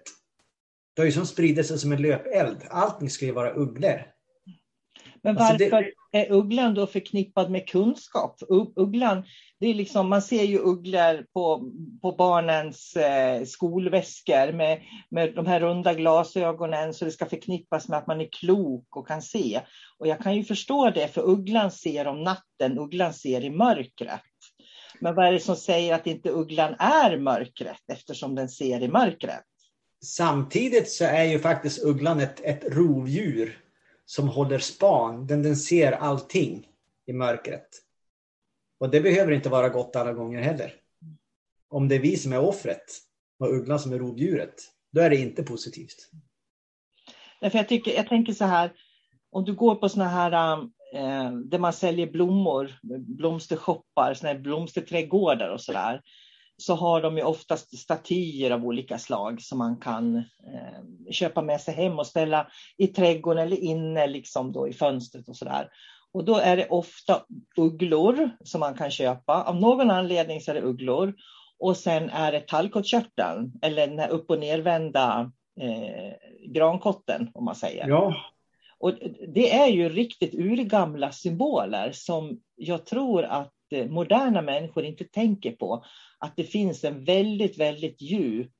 det 0.94 1.02
har 1.02 1.06
ju 1.06 1.12
som 1.12 1.26
spridit 1.26 1.66
sig 1.66 1.78
som 1.78 1.92
en 1.92 2.02
löpeld. 2.02 2.58
Allting 2.70 3.10
ska 3.10 3.24
ju 3.24 3.32
vara 3.32 3.52
ugglor. 3.52 4.02
Men 5.22 5.34
varför 5.34 5.52
alltså 5.52 5.92
det... 6.12 6.18
är 6.18 6.32
ugglan 6.32 6.74
då 6.74 6.86
förknippad 6.86 7.50
med 7.50 7.68
kunskap? 7.68 8.36
Ugglan, 8.76 9.24
det 9.60 9.66
är 9.66 9.74
liksom, 9.74 10.08
man 10.08 10.22
ser 10.22 10.42
ju 10.42 10.58
ugglor 10.58 11.26
på, 11.32 11.72
på 12.02 12.12
barnens 12.12 12.96
eh, 12.96 13.44
skolväskor 13.44 14.52
med, 14.52 14.82
med 15.10 15.34
de 15.34 15.46
här 15.46 15.60
runda 15.60 15.94
glasögonen 15.94 16.94
så 16.94 17.04
det 17.04 17.10
ska 17.10 17.26
förknippas 17.26 17.88
med 17.88 17.98
att 17.98 18.06
man 18.06 18.20
är 18.20 18.28
klok 18.40 18.96
och 18.96 19.08
kan 19.08 19.22
se. 19.22 19.60
Och 19.98 20.06
jag 20.08 20.18
kan 20.18 20.36
ju 20.36 20.44
förstå 20.44 20.90
det, 20.90 21.08
för 21.08 21.30
ugglan 21.30 21.70
ser 21.70 22.06
om 22.06 22.22
natten, 22.22 22.78
ugglan 22.78 23.14
ser 23.14 23.44
i 23.44 23.50
mörkret. 23.50 24.20
Men 25.02 25.14
vad 25.14 25.26
är 25.26 25.32
det 25.32 25.40
som 25.40 25.56
säger 25.56 25.94
att 25.94 26.06
inte 26.06 26.30
ugglan 26.30 26.74
är 26.78 27.18
mörkret 27.18 27.82
eftersom 27.86 28.34
den 28.34 28.48
ser 28.48 28.82
i 28.82 28.88
mörkret? 28.88 29.44
Samtidigt 30.02 30.90
så 30.90 31.04
är 31.04 31.24
ju 31.24 31.38
faktiskt 31.38 31.84
ugglan 31.84 32.20
ett, 32.20 32.40
ett 32.40 32.64
rovdjur 32.64 33.58
som 34.04 34.28
håller 34.28 34.58
span. 34.58 35.26
Den, 35.26 35.42
den 35.42 35.56
ser 35.56 35.92
allting 35.92 36.68
i 37.06 37.12
mörkret. 37.12 37.68
Och 38.78 38.90
det 38.90 39.00
behöver 39.00 39.32
inte 39.32 39.48
vara 39.48 39.68
gott 39.68 39.96
alla 39.96 40.12
gånger 40.12 40.40
heller. 40.40 40.74
Om 41.68 41.88
det 41.88 41.94
är 41.94 42.00
vi 42.00 42.16
som 42.16 42.32
är 42.32 42.40
offret 42.40 42.84
och 43.38 43.54
ugglan 43.54 43.78
som 43.78 43.92
är 43.92 43.98
rovdjuret, 43.98 44.54
då 44.92 45.00
är 45.00 45.10
det 45.10 45.16
inte 45.16 45.42
positivt. 45.42 46.10
Därför 47.40 47.58
jag, 47.58 47.68
tycker, 47.68 47.94
jag 47.94 48.08
tänker 48.08 48.32
så 48.32 48.44
här, 48.44 48.72
om 49.30 49.44
du 49.44 49.54
går 49.54 49.74
på 49.74 49.88
såna 49.88 50.08
här 50.08 50.58
eh, 50.94 51.32
där 51.32 51.58
man 51.58 51.72
säljer 51.72 52.12
blommor, 52.12 52.70
blomstershoppar, 53.16 54.14
såna 54.14 54.32
här 54.32 54.38
blomsterträdgårdar 54.38 55.48
och 55.48 55.60
sådär 55.60 56.00
så 56.56 56.74
har 56.74 57.02
de 57.02 57.16
ju 57.16 57.22
oftast 57.22 57.78
statyer 57.78 58.50
av 58.50 58.66
olika 58.66 58.98
slag 58.98 59.42
som 59.42 59.58
man 59.58 59.76
kan 59.76 60.16
eh, 60.16 61.10
köpa 61.10 61.42
med 61.42 61.60
sig 61.60 61.74
hem 61.74 61.98
och 61.98 62.06
ställa 62.06 62.46
i 62.78 62.86
trädgården 62.86 63.42
eller 63.42 63.56
inne 63.56 64.06
liksom 64.06 64.52
då 64.52 64.68
i 64.68 64.72
fönstret 64.72 65.28
och 65.28 65.36
sådär. 65.36 65.68
Och 66.12 66.24
då 66.24 66.36
är 66.36 66.56
det 66.56 66.68
ofta 66.68 67.22
ugglor 67.56 68.30
som 68.44 68.60
man 68.60 68.74
kan 68.74 68.90
köpa. 68.90 69.42
Av 69.42 69.56
någon 69.56 69.90
anledning 69.90 70.40
så 70.40 70.50
är 70.50 70.54
det 70.54 70.60
ugglor. 70.60 71.14
Och 71.58 71.76
sen 71.76 72.10
är 72.10 72.32
det 72.32 72.40
tallkottkörteln 72.40 73.52
eller 73.62 73.86
den 73.86 73.98
här 73.98 74.08
upp 74.08 74.30
och 74.30 74.38
nervända 74.38 75.32
eh, 75.60 76.12
grankotten 76.48 77.30
om 77.34 77.44
man 77.44 77.54
säger. 77.54 77.88
Ja. 77.88 78.14
Och 78.82 78.94
det 79.28 79.52
är 79.52 79.66
ju 79.66 79.88
riktigt 79.88 80.34
urgamla 80.34 81.12
symboler 81.12 81.92
som 81.92 82.40
jag 82.56 82.86
tror 82.86 83.24
att 83.24 83.52
eh, 83.70 83.86
moderna 83.86 84.42
människor 84.42 84.84
inte 84.84 85.04
tänker 85.04 85.52
på 85.52 85.84
att 86.18 86.36
det 86.36 86.44
finns 86.44 86.84
en 86.84 87.04
väldigt, 87.04 87.58
väldigt 87.58 88.00
djup 88.00 88.52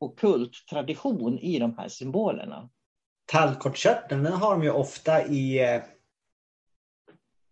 okult 0.00 0.52
tradition 0.70 1.38
i 1.38 1.58
de 1.58 1.78
här 1.78 1.88
symbolerna. 1.88 2.68
Tallkottkörteln, 3.26 4.22
den 4.22 4.32
har 4.32 4.50
de 4.50 4.62
ju 4.62 4.70
ofta 4.70 5.26
i 5.26 5.72
eh, 5.74 5.82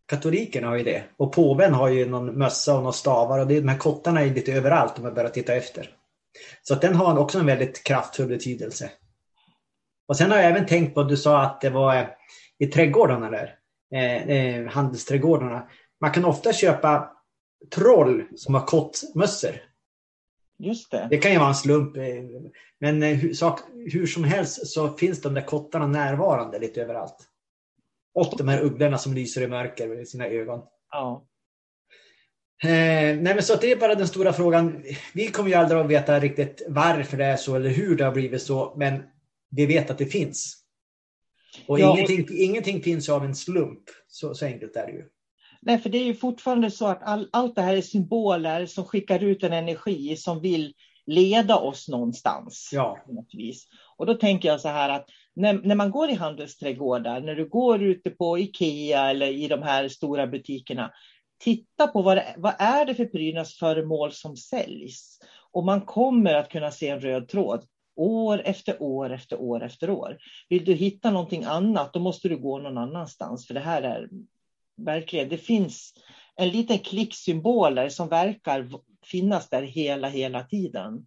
Katolikerna 0.06 0.68
har 0.68 0.76
ju 0.76 0.84
det. 0.84 1.04
Och 1.16 1.32
påven 1.32 1.74
har 1.74 1.88
ju 1.88 2.06
någon 2.06 2.38
mössa 2.38 2.74
och 2.74 2.80
några 2.80 2.92
stavar 2.92 3.38
och 3.38 3.46
det, 3.46 3.60
de 3.60 3.68
här 3.68 3.78
kottarna 3.78 4.20
är 4.20 4.34
lite 4.34 4.52
överallt 4.52 4.98
om 4.98 5.04
man 5.04 5.14
börjar 5.14 5.30
titta 5.30 5.54
efter. 5.54 5.90
Så 6.62 6.74
att 6.74 6.80
den 6.80 6.94
har 6.94 7.18
också 7.18 7.38
en 7.38 7.46
väldigt 7.46 7.84
kraftfull 7.84 8.28
betydelse. 8.28 8.90
Och 10.08 10.16
sen 10.16 10.30
har 10.30 10.38
jag 10.38 10.50
även 10.50 10.66
tänkt 10.66 10.94
på 10.94 11.00
att 11.00 11.08
du 11.08 11.16
sa 11.16 11.42
att 11.42 11.60
det 11.60 11.70
var 11.70 11.96
eh, 11.96 12.06
i 12.58 12.66
trädgårdarna 12.66 13.30
där, 13.30 13.54
eh, 13.94 14.28
eh, 14.28 14.66
handelsträdgårdarna. 14.66 15.68
Man 16.00 16.12
kan 16.12 16.24
ofta 16.24 16.52
köpa 16.52 17.10
troll 17.74 18.24
som 18.36 18.54
har 18.54 18.66
kottmössor. 18.66 19.60
Just 20.58 20.90
det. 20.90 21.06
Det 21.10 21.16
kan 21.18 21.32
ju 21.32 21.38
vara 21.38 21.48
en 21.48 21.54
slump. 21.54 21.96
Eh, 21.96 22.04
men 22.80 23.02
hur, 23.02 23.34
sak, 23.34 23.60
hur 23.92 24.06
som 24.06 24.24
helst 24.24 24.66
så 24.66 24.88
finns 24.88 25.22
de 25.22 25.34
där 25.34 25.42
kottarna 25.42 25.86
närvarande 25.86 26.58
lite 26.58 26.82
överallt. 26.82 27.16
Och 28.14 28.34
de 28.38 28.48
här 28.48 28.62
ugglorna 28.62 28.98
som 28.98 29.14
lyser 29.14 29.42
i 29.42 29.46
mörker 29.46 29.88
med 29.88 30.08
sina 30.08 30.26
ögon. 30.26 30.62
Ja. 30.90 31.26
Eh, 32.62 32.68
nej 33.16 33.34
men 33.34 33.42
så 33.42 33.56
det 33.56 33.72
är 33.72 33.76
bara 33.76 33.94
den 33.94 34.08
stora 34.08 34.32
frågan. 34.32 34.84
Vi 35.14 35.26
kommer 35.26 35.48
ju 35.48 35.54
aldrig 35.54 35.80
att 35.80 35.86
veta 35.86 36.20
riktigt 36.20 36.62
varför 36.68 37.16
det 37.16 37.24
är 37.24 37.36
så 37.36 37.56
eller 37.56 37.70
hur 37.70 37.96
det 37.96 38.04
har 38.04 38.12
blivit 38.12 38.42
så. 38.42 38.74
Men 38.76 39.02
vi 39.50 39.66
vet 39.66 39.90
att 39.90 39.98
det 39.98 40.06
finns. 40.06 40.62
Och 41.66 41.80
ja, 41.80 41.98
ingenting, 41.98 42.26
ingenting 42.38 42.82
finns 42.82 43.08
av 43.08 43.24
en 43.24 43.34
slump. 43.34 43.82
Så, 44.08 44.34
så 44.34 44.46
enkelt 44.46 44.76
är 44.76 44.86
det 44.86 44.92
ju. 44.92 45.08
Nej, 45.62 45.78
för 45.78 45.90
det 45.90 45.98
är 45.98 46.04
ju 46.04 46.14
fortfarande 46.14 46.70
så 46.70 46.86
att 46.86 47.02
all, 47.02 47.28
allt 47.32 47.54
det 47.54 47.62
här 47.62 47.76
är 47.76 47.82
symboler 47.82 48.66
som 48.66 48.84
skickar 48.84 49.24
ut 49.24 49.42
en 49.42 49.52
energi 49.52 50.16
som 50.16 50.40
vill 50.40 50.74
leda 51.06 51.56
oss 51.56 51.88
någonstans. 51.88 52.70
Ja. 52.72 52.98
Och 53.96 54.06
då 54.06 54.14
tänker 54.14 54.48
jag 54.48 54.60
så 54.60 54.68
här 54.68 54.88
att 54.88 55.08
när, 55.34 55.52
när 55.52 55.74
man 55.74 55.90
går 55.90 56.10
i 56.10 56.14
handelsträdgårdar, 56.14 57.20
när 57.20 57.34
du 57.34 57.48
går 57.48 57.82
ute 57.82 58.10
på 58.10 58.38
Ikea 58.38 59.10
eller 59.10 59.26
i 59.26 59.48
de 59.48 59.62
här 59.62 59.88
stora 59.88 60.26
butikerna, 60.26 60.92
titta 61.38 61.86
på 61.86 62.02
vad, 62.02 62.16
det, 62.16 62.34
vad 62.38 62.54
är 62.58 62.84
det 62.84 62.94
för 62.94 63.04
prydnadsföremål 63.04 64.12
som 64.12 64.36
säljs. 64.36 65.18
Och 65.52 65.64
man 65.64 65.80
kommer 65.80 66.34
att 66.34 66.48
kunna 66.48 66.70
se 66.70 66.88
en 66.88 67.00
röd 67.00 67.28
tråd 67.28 67.64
år 67.96 68.42
efter 68.44 68.82
år 68.82 69.12
efter 69.12 69.40
år 69.40 69.64
efter 69.64 69.90
år. 69.90 70.18
Vill 70.48 70.64
du 70.64 70.72
hitta 70.72 71.10
någonting 71.10 71.44
annat, 71.44 71.92
då 71.92 72.00
måste 72.00 72.28
du 72.28 72.36
gå 72.36 72.58
någon 72.58 72.78
annanstans, 72.78 73.46
för 73.46 73.54
det 73.54 73.60
här 73.60 73.82
är 73.82 74.08
verkligen, 74.76 75.28
det 75.28 75.38
finns 75.38 75.94
en 76.34 76.48
liten 76.48 76.78
klick 76.78 77.14
symboler 77.14 77.88
som 77.88 78.08
verkar 78.08 78.68
finnas 79.04 79.48
där 79.48 79.62
hela, 79.62 80.08
hela 80.08 80.44
tiden. 80.44 81.06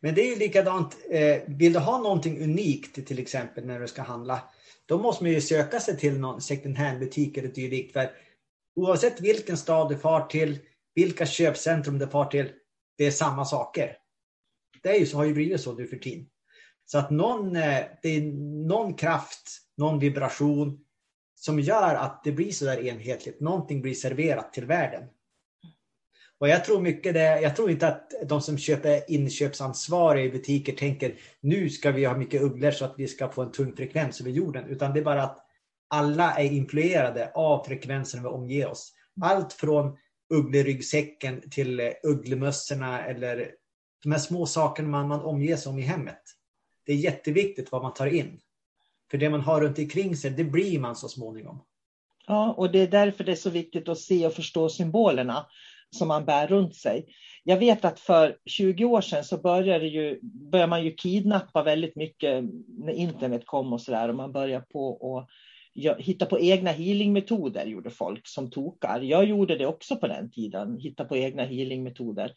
Men 0.00 0.14
det 0.14 0.20
är 0.20 0.30
ju 0.30 0.38
likadant, 0.38 0.96
eh, 1.10 1.38
vill 1.46 1.72
du 1.72 1.78
ha 1.78 1.98
någonting 1.98 2.42
unikt 2.42 3.06
till 3.06 3.18
exempel 3.18 3.66
när 3.66 3.80
du 3.80 3.88
ska 3.88 4.02
handla, 4.02 4.42
då 4.86 4.98
måste 4.98 5.24
man 5.24 5.32
ju 5.32 5.40
söka 5.40 5.80
sig 5.80 5.96
till 5.98 6.18
någon 6.18 6.40
second 6.40 6.78
hand-butik 6.78 7.36
eller 7.36 7.48
dylikt. 7.48 7.92
För 7.92 8.10
oavsett 8.76 9.20
vilken 9.20 9.56
stad 9.56 9.88
du 9.88 9.98
far 9.98 10.26
till, 10.26 10.58
vilka 10.94 11.26
köpcentrum 11.26 11.98
du 11.98 12.06
far 12.06 12.24
till, 12.24 12.50
det 12.98 13.06
är 13.06 13.10
samma 13.10 13.44
saker. 13.44 13.96
Det 14.88 14.94
är 14.94 14.98
ju, 14.98 15.06
så 15.06 15.16
har 15.16 15.24
ju 15.24 15.34
blivit 15.34 15.60
så 15.60 15.72
nu 15.72 15.86
för 15.86 15.96
tiden. 15.96 16.26
Så 16.86 16.98
att 16.98 17.10
någon, 17.10 17.56
eh, 17.56 17.80
det 18.02 18.08
är 18.08 18.22
någon 18.68 18.94
kraft, 18.94 19.58
någon 19.76 19.98
vibration 19.98 20.78
som 21.34 21.60
gör 21.60 21.94
att 21.94 22.24
det 22.24 22.32
blir 22.32 22.50
så 22.50 22.64
där 22.64 22.86
enhetligt. 22.86 23.40
Någonting 23.40 23.82
blir 23.82 23.94
serverat 23.94 24.52
till 24.52 24.66
världen. 24.66 25.04
Och 26.38 26.48
jag 26.48 26.64
tror 26.64 26.80
mycket 26.80 27.14
det, 27.14 27.40
jag 27.40 27.56
tror 27.56 27.70
inte 27.70 27.88
att 27.88 28.12
de 28.28 28.40
som 28.40 28.58
köper 28.58 29.10
inköpsansvariga 29.10 30.24
i 30.24 30.30
butiker 30.30 30.72
tänker 30.72 31.14
nu 31.40 31.70
ska 31.70 31.90
vi 31.90 32.04
ha 32.04 32.16
mycket 32.16 32.42
ugglor 32.42 32.70
så 32.70 32.84
att 32.84 32.94
vi 32.96 33.08
ska 33.08 33.28
få 33.28 33.42
en 33.42 33.52
tung 33.52 33.76
frekvens 33.76 34.20
över 34.20 34.30
jorden. 34.30 34.64
Utan 34.68 34.92
det 34.92 35.00
är 35.00 35.04
bara 35.04 35.22
att 35.22 35.38
alla 35.88 36.34
är 36.34 36.44
influerade 36.44 37.32
av 37.34 37.64
frekvensen 37.64 38.22
vi 38.22 38.28
omger 38.28 38.68
oss. 38.68 38.92
Allt 39.22 39.52
från 39.52 39.96
uggleryggsäcken 40.34 41.50
till 41.50 41.80
eh, 41.80 41.90
ugglemössorna 42.02 43.04
eller 43.04 43.50
de 44.02 44.12
här 44.12 44.18
små 44.18 44.46
sakerna 44.46 44.88
man, 44.88 45.08
man 45.08 45.20
omger 45.20 45.56
sig 45.56 45.70
om 45.70 45.78
i 45.78 45.82
hemmet. 45.82 46.22
Det 46.86 46.92
är 46.92 46.96
jätteviktigt 46.96 47.72
vad 47.72 47.82
man 47.82 47.94
tar 47.94 48.06
in. 48.06 48.40
För 49.10 49.18
det 49.18 49.30
man 49.30 49.40
har 49.40 49.60
runt 49.60 49.78
omkring 49.78 50.16
sig, 50.16 50.30
det 50.30 50.44
blir 50.44 50.78
man 50.78 50.96
så 50.96 51.08
småningom. 51.08 51.60
Ja, 52.26 52.52
och 52.52 52.72
det 52.72 52.78
är 52.78 52.88
därför 52.88 53.24
det 53.24 53.32
är 53.32 53.36
så 53.36 53.50
viktigt 53.50 53.88
att 53.88 53.98
se 53.98 54.26
och 54.26 54.32
förstå 54.32 54.68
symbolerna 54.68 55.46
som 55.90 56.08
man 56.08 56.24
bär 56.24 56.46
runt 56.46 56.76
sig. 56.76 57.06
Jag 57.44 57.56
vet 57.56 57.84
att 57.84 58.00
för 58.00 58.36
20 58.46 58.84
år 58.84 59.00
sedan 59.00 59.24
så 59.24 59.38
började, 59.38 59.86
ju, 59.86 60.20
började 60.22 60.70
man 60.70 60.84
ju 60.84 60.94
kidnappa 60.94 61.62
väldigt 61.62 61.96
mycket 61.96 62.44
när 62.68 62.92
internet 62.92 63.42
kom 63.46 63.72
och 63.72 63.80
sådär 63.80 64.08
och 64.08 64.14
man 64.14 64.32
började 64.32 64.64
på 64.72 65.18
att 65.18 65.28
hitta 65.98 66.26
på 66.26 66.40
egna 66.40 66.70
healingmetoder 66.70 67.66
gjorde 67.66 67.90
folk 67.90 68.28
som 68.28 68.50
tokar. 68.50 69.00
Jag 69.00 69.24
gjorde 69.24 69.58
det 69.58 69.66
också 69.66 69.96
på 69.96 70.06
den 70.06 70.30
tiden, 70.30 70.78
hitta 70.78 71.04
på 71.04 71.16
egna 71.16 71.42
healingmetoder. 71.42 72.32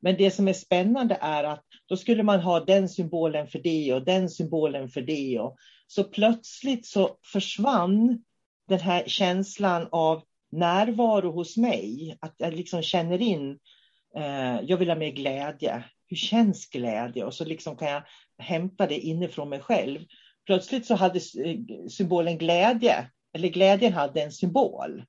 Men 0.00 0.16
det 0.16 0.30
som 0.30 0.48
är 0.48 0.52
spännande 0.52 1.18
är 1.20 1.44
att 1.44 1.64
då 1.88 1.96
skulle 1.96 2.22
man 2.22 2.40
ha 2.40 2.60
den 2.60 2.88
symbolen 2.88 3.46
för 3.46 3.58
det 3.58 3.94
och 3.94 4.04
den 4.04 4.30
symbolen 4.30 4.88
för 4.88 5.00
det. 5.00 5.38
Och 5.40 5.56
så 5.86 6.04
plötsligt 6.04 6.86
så 6.86 7.18
försvann 7.32 8.24
den 8.68 8.80
här 8.80 9.04
känslan 9.06 9.88
av 9.92 10.22
närvaro 10.52 11.32
hos 11.32 11.56
mig. 11.56 12.16
Att 12.20 12.34
jag 12.38 12.54
liksom 12.54 12.82
känner 12.82 13.22
in, 13.22 13.58
eh, 14.16 14.60
jag 14.62 14.76
vill 14.76 14.88
ha 14.88 14.96
mer 14.96 15.12
glädje. 15.12 15.84
Hur 16.06 16.16
känns 16.16 16.70
glädje? 16.70 17.24
Och 17.24 17.34
så 17.34 17.44
liksom 17.44 17.76
kan 17.76 17.88
jag 17.88 18.02
hämta 18.38 18.86
det 18.86 18.98
inifrån 18.98 19.48
mig 19.48 19.60
själv. 19.60 20.00
Plötsligt 20.46 20.86
så 20.86 20.94
hade 20.94 21.18
eh, 21.18 21.86
symbolen 21.88 22.38
glädje, 22.38 23.10
eller 23.32 23.48
glädjen 23.48 23.92
hade 23.92 24.22
en 24.22 24.32
symbol. 24.32 25.04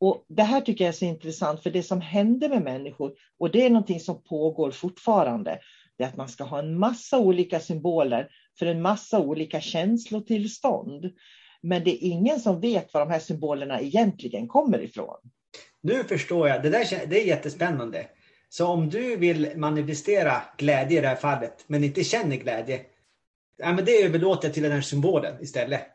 Och 0.00 0.24
Det 0.28 0.42
här 0.42 0.60
tycker 0.60 0.84
jag 0.84 0.88
är 0.88 0.98
så 0.98 1.04
intressant, 1.04 1.62
för 1.62 1.70
det 1.70 1.82
som 1.82 2.00
händer 2.00 2.48
med 2.48 2.62
människor, 2.62 3.12
och 3.38 3.50
det 3.50 3.66
är 3.66 3.70
någonting 3.70 4.00
som 4.00 4.22
pågår 4.22 4.70
fortfarande, 4.70 5.58
det 5.98 6.04
är 6.04 6.08
att 6.08 6.16
man 6.16 6.28
ska 6.28 6.44
ha 6.44 6.58
en 6.58 6.78
massa 6.78 7.18
olika 7.18 7.60
symboler 7.60 8.28
för 8.58 8.66
en 8.66 8.82
massa 8.82 9.20
olika 9.20 9.60
känslotillstånd. 9.60 11.12
Men 11.62 11.84
det 11.84 11.90
är 11.90 12.08
ingen 12.08 12.40
som 12.40 12.60
vet 12.60 12.94
var 12.94 13.00
de 13.00 13.10
här 13.10 13.18
symbolerna 13.18 13.80
egentligen 13.80 14.48
kommer 14.48 14.82
ifrån. 14.82 15.16
Nu 15.80 16.04
förstår 16.04 16.48
jag. 16.48 16.62
Det, 16.62 16.70
där, 16.70 17.06
det 17.06 17.22
är 17.22 17.26
jättespännande. 17.26 18.06
Så 18.48 18.66
om 18.66 18.88
du 18.88 19.16
vill 19.16 19.52
manifestera 19.56 20.42
glädje 20.58 20.98
i 20.98 21.00
det 21.00 21.08
här 21.08 21.16
fallet, 21.16 21.64
men 21.66 21.84
inte 21.84 22.04
känner 22.04 22.36
glädje, 22.36 22.80
ja, 23.56 23.72
men 23.72 23.84
det 23.84 24.02
överlåter 24.02 24.48
jag 24.48 24.54
till 24.54 24.62
den 24.62 24.72
här 24.72 24.80
symbolen 24.80 25.42
istället. 25.42 25.93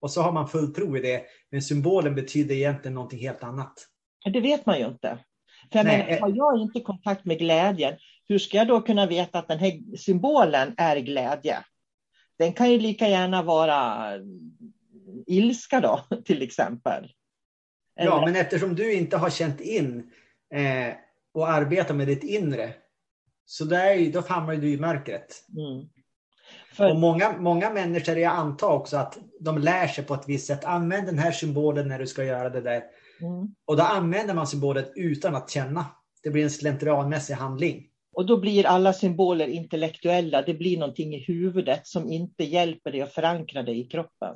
Och 0.00 0.10
så 0.10 0.22
har 0.22 0.32
man 0.32 0.48
full 0.48 0.74
tro 0.74 0.96
i 0.96 1.00
det, 1.00 1.22
men 1.50 1.62
symbolen 1.62 2.14
betyder 2.14 2.54
egentligen 2.54 2.94
någonting 2.94 3.18
helt 3.18 3.42
annat. 3.42 3.72
Det 4.32 4.40
vet 4.40 4.66
man 4.66 4.78
ju 4.78 4.86
inte. 4.86 5.18
För 5.72 5.78
jag 5.78 5.86
Nej. 5.86 6.06
menar, 6.06 6.20
har 6.20 6.36
jag 6.36 6.62
inte 6.62 6.80
kontakt 6.80 7.24
med 7.24 7.38
glädjen, 7.38 7.94
hur 8.28 8.38
ska 8.38 8.56
jag 8.56 8.68
då 8.68 8.80
kunna 8.80 9.06
veta 9.06 9.38
att 9.38 9.48
den 9.48 9.58
här 9.58 9.96
symbolen 9.96 10.74
är 10.76 10.96
glädje? 10.96 11.64
Den 12.38 12.52
kan 12.52 12.70
ju 12.70 12.78
lika 12.78 13.08
gärna 13.08 13.42
vara 13.42 14.12
ilska 15.26 15.80
då, 15.80 16.00
till 16.24 16.42
exempel. 16.42 17.12
Eller... 17.96 18.10
Ja, 18.10 18.22
men 18.24 18.36
eftersom 18.36 18.74
du 18.74 18.92
inte 18.92 19.16
har 19.16 19.30
känt 19.30 19.60
in 19.60 20.10
eh, 20.54 20.94
och 21.32 21.48
arbetat 21.48 21.96
med 21.96 22.06
ditt 22.06 22.24
inre, 22.24 22.74
så 23.44 23.64
där, 23.64 24.12
då 24.12 24.20
hamnar 24.20 24.56
du 24.56 24.70
i 24.70 24.78
mörkret. 24.78 25.44
Mm. 25.56 25.88
För... 26.78 26.90
Och 26.90 26.96
många, 26.96 27.38
många 27.38 27.70
människor, 27.70 28.16
jag 28.16 28.32
antar 28.32 28.68
också 28.68 28.96
att 28.96 29.18
de 29.40 29.58
lär 29.58 29.86
sig 29.86 30.04
på 30.04 30.14
ett 30.14 30.28
visst 30.28 30.46
sätt. 30.46 30.64
Använd 30.64 31.06
den 31.06 31.18
här 31.18 31.32
symbolen 31.32 31.88
när 31.88 31.98
du 31.98 32.06
ska 32.06 32.24
göra 32.24 32.50
det 32.50 32.60
där. 32.60 32.82
Mm. 33.20 33.54
Och 33.64 33.76
då 33.76 33.82
använder 33.82 34.34
man 34.34 34.46
symbolen 34.46 34.84
utan 34.96 35.34
att 35.34 35.50
känna. 35.50 35.86
Det 36.22 36.30
blir 36.30 36.42
en 36.42 36.50
slentrianmässig 36.50 37.34
handling. 37.34 37.86
Och 38.12 38.26
då 38.26 38.36
blir 38.36 38.66
alla 38.66 38.92
symboler 38.92 39.46
intellektuella. 39.48 40.42
Det 40.42 40.54
blir 40.54 40.78
någonting 40.78 41.14
i 41.14 41.18
huvudet 41.18 41.86
som 41.86 42.12
inte 42.12 42.44
hjälper 42.44 42.92
dig 42.92 43.00
att 43.00 43.14
förankra 43.14 43.62
dig 43.62 43.80
i 43.80 43.84
kroppen. 43.84 44.34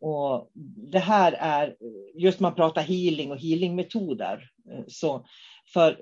Och 0.00 0.50
det 0.92 0.98
här 0.98 1.32
är, 1.32 1.76
just 2.14 2.40
man 2.40 2.54
pratar 2.54 2.82
healing 2.82 3.30
och 3.30 3.38
healingmetoder. 3.38 4.50
Så 4.88 5.26
för 5.72 5.98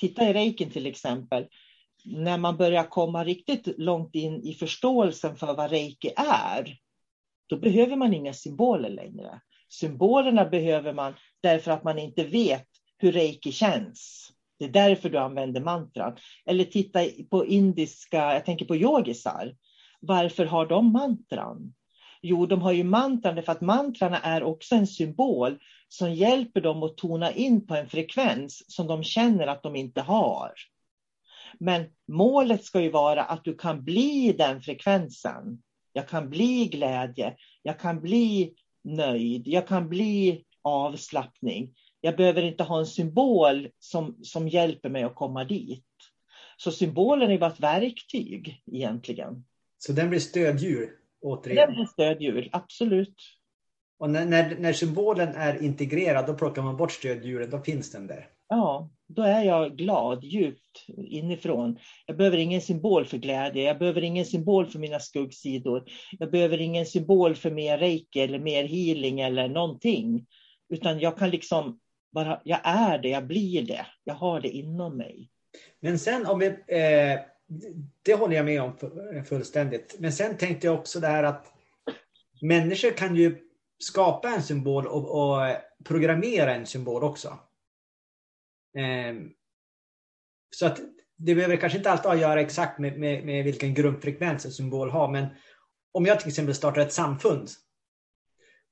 titta 0.00 0.30
i 0.30 0.32
reikin 0.32 0.70
till 0.70 0.86
exempel, 0.86 1.46
när 2.04 2.38
man 2.38 2.56
börjar 2.56 2.84
komma 2.84 3.24
riktigt 3.24 3.78
långt 3.78 4.14
in 4.14 4.42
i 4.42 4.54
förståelsen 4.54 5.36
för 5.36 5.54
vad 5.54 5.70
reiki 5.70 6.10
är, 6.16 6.76
då 7.46 7.56
behöver 7.56 7.96
man 7.96 8.14
inga 8.14 8.32
symboler 8.32 8.90
längre. 8.90 9.40
Symbolerna 9.68 10.44
behöver 10.44 10.92
man 10.92 11.14
därför 11.42 11.70
att 11.70 11.84
man 11.84 11.98
inte 11.98 12.24
vet 12.24 12.68
hur 12.98 13.12
reiki 13.12 13.52
känns. 13.52 14.30
Det 14.58 14.64
är 14.64 14.68
därför 14.68 15.10
du 15.10 15.18
använder 15.18 15.60
mantran. 15.60 16.16
Eller 16.46 16.64
titta 16.64 17.00
på 17.30 17.46
indiska, 17.46 18.34
jag 18.34 18.44
tänker 18.44 18.66
på 18.66 18.76
yogisar. 18.76 19.54
Varför 20.00 20.44
har 20.44 20.66
de 20.66 20.92
mantran? 20.92 21.74
Jo, 22.22 22.46
de 22.46 22.62
har 22.62 22.72
ju 22.72 22.84
mantran 22.84 23.42
för 23.42 23.52
att 23.52 23.60
mantrarna 23.60 24.20
är 24.20 24.42
också 24.42 24.74
en 24.74 24.86
symbol 24.86 25.58
som 25.88 26.12
hjälper 26.14 26.60
dem 26.60 26.82
att 26.82 26.96
tona 26.96 27.32
in 27.32 27.66
på 27.66 27.74
en 27.74 27.88
frekvens 27.88 28.74
som 28.74 28.86
de 28.86 29.04
känner 29.04 29.46
att 29.46 29.62
de 29.62 29.76
inte 29.76 30.00
har. 30.00 30.52
Men 31.58 31.84
målet 32.08 32.64
ska 32.64 32.80
ju 32.80 32.90
vara 32.90 33.24
att 33.24 33.44
du 33.44 33.54
kan 33.54 33.84
bli 33.84 34.34
den 34.38 34.62
frekvensen. 34.62 35.62
Jag 35.92 36.08
kan 36.08 36.30
bli 36.30 36.66
glädje, 36.66 37.36
jag 37.62 37.80
kan 37.80 38.00
bli 38.00 38.54
nöjd, 38.84 39.48
jag 39.48 39.68
kan 39.68 39.88
bli 39.88 40.44
avslappning. 40.62 41.74
Jag 42.00 42.16
behöver 42.16 42.42
inte 42.42 42.62
ha 42.62 42.78
en 42.78 42.86
symbol 42.86 43.68
som, 43.78 44.18
som 44.22 44.48
hjälper 44.48 44.88
mig 44.88 45.02
att 45.02 45.14
komma 45.14 45.44
dit. 45.44 45.84
Så 46.56 46.70
symbolen 46.70 47.30
är 47.30 47.38
bara 47.38 47.50
ett 47.50 47.60
verktyg 47.60 48.62
egentligen. 48.72 49.44
Så 49.78 49.92
den 49.92 50.10
blir 50.10 50.20
stöddjur 50.20 50.90
återigen? 51.20 51.66
Den 51.66 51.74
blir 51.74 51.86
stöddjur, 51.86 52.48
absolut. 52.52 53.16
Och 53.98 54.10
när, 54.10 54.24
när, 54.26 54.56
när, 54.58 54.72
symbolen 54.72 55.28
är 55.28 55.62
integrerad, 55.62 56.26
då 56.26 56.34
plockar 56.34 56.62
man 56.62 56.76
bort 56.76 56.92
stöddjuren, 56.92 57.50
då 57.50 57.58
finns 57.58 57.92
den 57.92 58.06
där. 58.06 58.28
Ja, 58.48 58.90
då 59.06 59.22
är 59.22 59.42
jag 59.42 59.76
glad 59.76 60.24
djupt 60.24 60.84
inifrån. 60.96 61.78
Jag 62.06 62.16
behöver 62.16 62.36
ingen 62.38 62.60
symbol 62.60 63.06
för 63.06 63.16
glädje, 63.18 63.62
jag 63.62 63.78
behöver 63.78 64.04
ingen 64.04 64.24
symbol 64.24 64.66
för 64.66 64.78
mina 64.78 65.00
skuggsidor. 65.00 65.84
Jag 66.18 66.30
behöver 66.30 66.60
ingen 66.60 66.86
symbol 66.86 67.34
för 67.34 67.50
mer 67.50 67.78
reiki 67.78 68.20
eller 68.20 68.38
mer 68.38 68.64
healing 68.64 69.20
eller 69.20 69.48
någonting. 69.48 70.26
Utan 70.68 71.00
jag 71.00 71.18
kan 71.18 71.30
liksom 71.30 71.80
bara, 72.12 72.40
jag 72.44 72.60
är 72.64 72.98
det, 72.98 73.08
jag 73.08 73.26
blir 73.26 73.62
det, 73.62 73.86
jag 74.04 74.14
har 74.14 74.40
det 74.40 74.48
inom 74.48 74.96
mig. 74.96 75.30
Men 75.80 75.98
sen 75.98 76.26
om 76.26 76.38
vi, 76.38 76.46
eh, 76.46 77.20
det 78.02 78.14
håller 78.14 78.36
jag 78.36 78.44
med 78.44 78.62
om 78.62 78.72
fullständigt. 79.28 79.96
Men 79.98 80.12
sen 80.12 80.36
tänkte 80.36 80.66
jag 80.66 80.74
också 80.78 81.00
det 81.00 81.06
här 81.06 81.24
att 81.24 81.46
människor 82.42 82.90
kan 82.90 83.16
ju 83.16 83.38
skapa 83.78 84.28
en 84.28 84.42
symbol 84.42 84.86
och, 84.86 85.10
och 85.10 85.56
programmera 85.84 86.54
en 86.54 86.66
symbol 86.66 87.02
också. 87.04 87.38
Eh, 88.78 89.14
så 90.50 90.66
att 90.66 90.80
det 91.16 91.34
behöver 91.34 91.56
kanske 91.56 91.78
inte 91.78 91.90
alltid 91.90 92.06
ha 92.06 92.14
att 92.14 92.20
göra 92.20 92.40
exakt 92.40 92.78
med, 92.78 92.98
med, 92.98 93.24
med 93.24 93.44
vilken 93.44 93.74
grundfrekvens 93.74 94.44
en 94.44 94.52
symbol 94.52 94.90
har. 94.90 95.10
Men 95.10 95.26
om 95.92 96.06
jag 96.06 96.20
till 96.20 96.28
exempel 96.28 96.54
startar 96.54 96.80
ett 96.80 96.92
samfund 96.92 97.48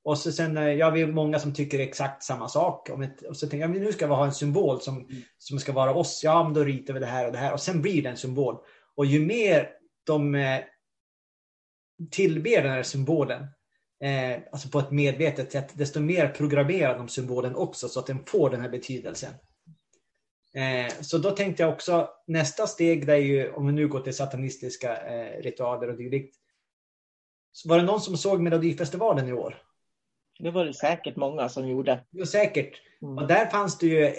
och 0.03 0.17
så 0.17 0.31
sen, 0.31 0.57
eh, 0.57 0.63
ja, 0.63 0.89
vi 0.89 1.01
är 1.01 1.07
många 1.07 1.39
som 1.39 1.53
tycker 1.53 1.79
exakt 1.79 2.23
samma 2.23 2.49
sak. 2.49 2.89
och 3.27 3.37
så 3.37 3.47
tänker 3.47 3.67
jag, 3.67 3.71
nu 3.71 3.91
ska 3.91 4.07
vi 4.07 4.13
ha 4.13 4.25
en 4.25 4.33
symbol 4.33 4.81
som, 4.81 4.97
mm. 4.97 5.21
som 5.37 5.59
ska 5.59 5.71
vara 5.71 5.93
oss. 5.93 6.21
Ja, 6.23 6.43
men 6.43 6.53
då 6.53 6.63
ritar 6.63 6.93
vi 6.93 6.99
det 6.99 7.05
här 7.05 7.25
och 7.25 7.31
det 7.31 7.37
här. 7.37 7.53
Och 7.53 7.61
sen 7.61 7.81
blir 7.81 8.03
det 8.03 8.09
en 8.09 8.17
symbol. 8.17 8.57
Och 8.95 9.05
ju 9.05 9.25
mer 9.25 9.69
de 10.03 10.35
eh, 10.35 10.59
tillber 12.11 12.61
den 12.61 12.71
här 12.71 12.83
symbolen, 12.83 13.41
eh, 14.03 14.41
alltså 14.51 14.69
på 14.69 14.79
ett 14.79 14.91
medvetet 14.91 15.51
sätt, 15.51 15.71
desto 15.73 15.99
mer 15.99 16.27
programmerar 16.27 16.97
de 16.97 17.09
symbolen 17.09 17.55
också 17.55 17.89
så 17.89 17.99
att 17.99 18.07
den 18.07 18.25
får 18.25 18.49
den 18.49 18.61
här 18.61 18.69
betydelsen. 18.69 19.33
Eh, 20.53 20.93
så 21.01 21.17
då 21.17 21.31
tänkte 21.31 21.63
jag 21.63 21.73
också, 21.73 22.09
nästa 22.27 22.67
steg, 22.67 23.07
det 23.07 23.13
är 23.13 23.17
ju, 23.17 23.51
om 23.51 23.67
vi 23.67 23.73
nu 23.73 23.87
går 23.87 23.99
till 23.99 24.15
satanistiska 24.15 24.97
eh, 24.97 25.41
ritualer 25.41 25.87
och 25.89 25.97
dylikt. 25.97 26.35
Var 27.65 27.77
det 27.77 27.83
någon 27.83 28.01
som 28.01 28.17
såg 28.17 28.41
Melodifestivalen 28.41 29.27
i 29.27 29.33
år? 29.33 29.61
Det 30.39 30.51
var 30.51 30.65
det 30.65 30.73
säkert 30.73 31.15
många 31.15 31.49
som 31.49 31.67
gjorde. 31.67 32.03
Ja, 32.09 32.25
säkert. 32.25 32.81
Mm. 33.01 33.17
Och 33.17 33.27
där 33.27 33.45
fanns 33.45 33.77
det 33.77 33.87
ju, 33.87 34.13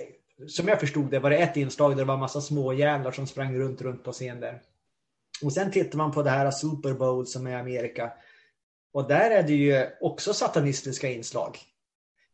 som 0.49 0.69
jag 0.69 0.81
förstod 0.81 1.11
det, 1.11 1.19
var 1.19 1.31
det 1.31 1.37
ett 1.37 1.57
inslag 1.57 1.91
där 1.91 1.97
det 1.97 2.05
var 2.05 2.17
massa 2.17 2.41
småjävlar 2.41 3.11
som 3.11 3.27
sprang 3.27 3.59
runt, 3.59 3.83
runt 3.83 4.05
på 4.05 4.13
scen 4.13 4.41
där. 4.41 4.63
Och 5.43 5.53
sen 5.53 5.71
tittar 5.71 5.99
man 5.99 6.13
på 6.13 6.23
det 6.23 6.31
här 6.31 6.51
Super 6.51 6.93
Bowl 6.93 7.27
som 7.27 7.47
är 7.47 7.51
i 7.51 7.55
Amerika. 7.55 8.13
Och 8.93 9.09
där 9.09 9.31
är 9.31 9.43
det 9.43 9.53
ju 9.53 9.87
också 10.01 10.35
satanistiska 10.35 11.09
inslag. 11.09 11.59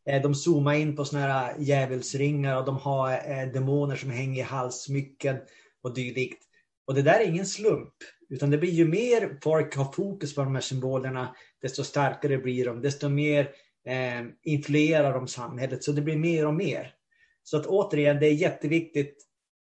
Eh, 0.06 0.22
de 0.22 0.34
zoomar 0.34 0.74
in 0.74 0.96
på 0.96 1.04
såna 1.04 1.22
här 1.22 1.50
eh, 1.50 1.62
djävulsringar 1.62 2.56
och 2.56 2.64
de 2.64 2.76
har 2.76 3.12
eh, 3.12 3.52
demoner 3.52 3.96
som 3.96 4.10
hänger 4.10 4.40
i 4.40 4.44
halssmycken 4.44 5.36
och 5.82 5.94
dylikt. 5.94 6.44
Och 6.86 6.94
det 6.94 7.02
där 7.02 7.20
är 7.20 7.28
ingen 7.28 7.46
slump. 7.46 7.94
Utan 8.28 8.50
det 8.50 8.58
blir 8.58 8.70
ju 8.70 8.88
mer 8.88 9.38
folk 9.42 9.76
har 9.76 9.92
fokus 9.92 10.34
på 10.34 10.40
de 10.40 10.54
här 10.54 10.62
symbolerna, 10.62 11.36
desto 11.62 11.84
starkare 11.84 12.38
blir 12.38 12.64
de. 12.64 12.80
Desto 12.80 13.08
mer 13.08 13.50
eh, 13.86 14.22
influerar 14.42 15.12
de 15.12 15.28
samhället. 15.28 15.84
Så 15.84 15.92
det 15.92 16.02
blir 16.02 16.16
mer 16.16 16.46
och 16.46 16.54
mer. 16.54 16.94
Så 17.42 17.56
att 17.56 17.66
återigen, 17.66 18.20
det 18.20 18.26
är 18.26 18.34
jätteviktigt 18.34 19.26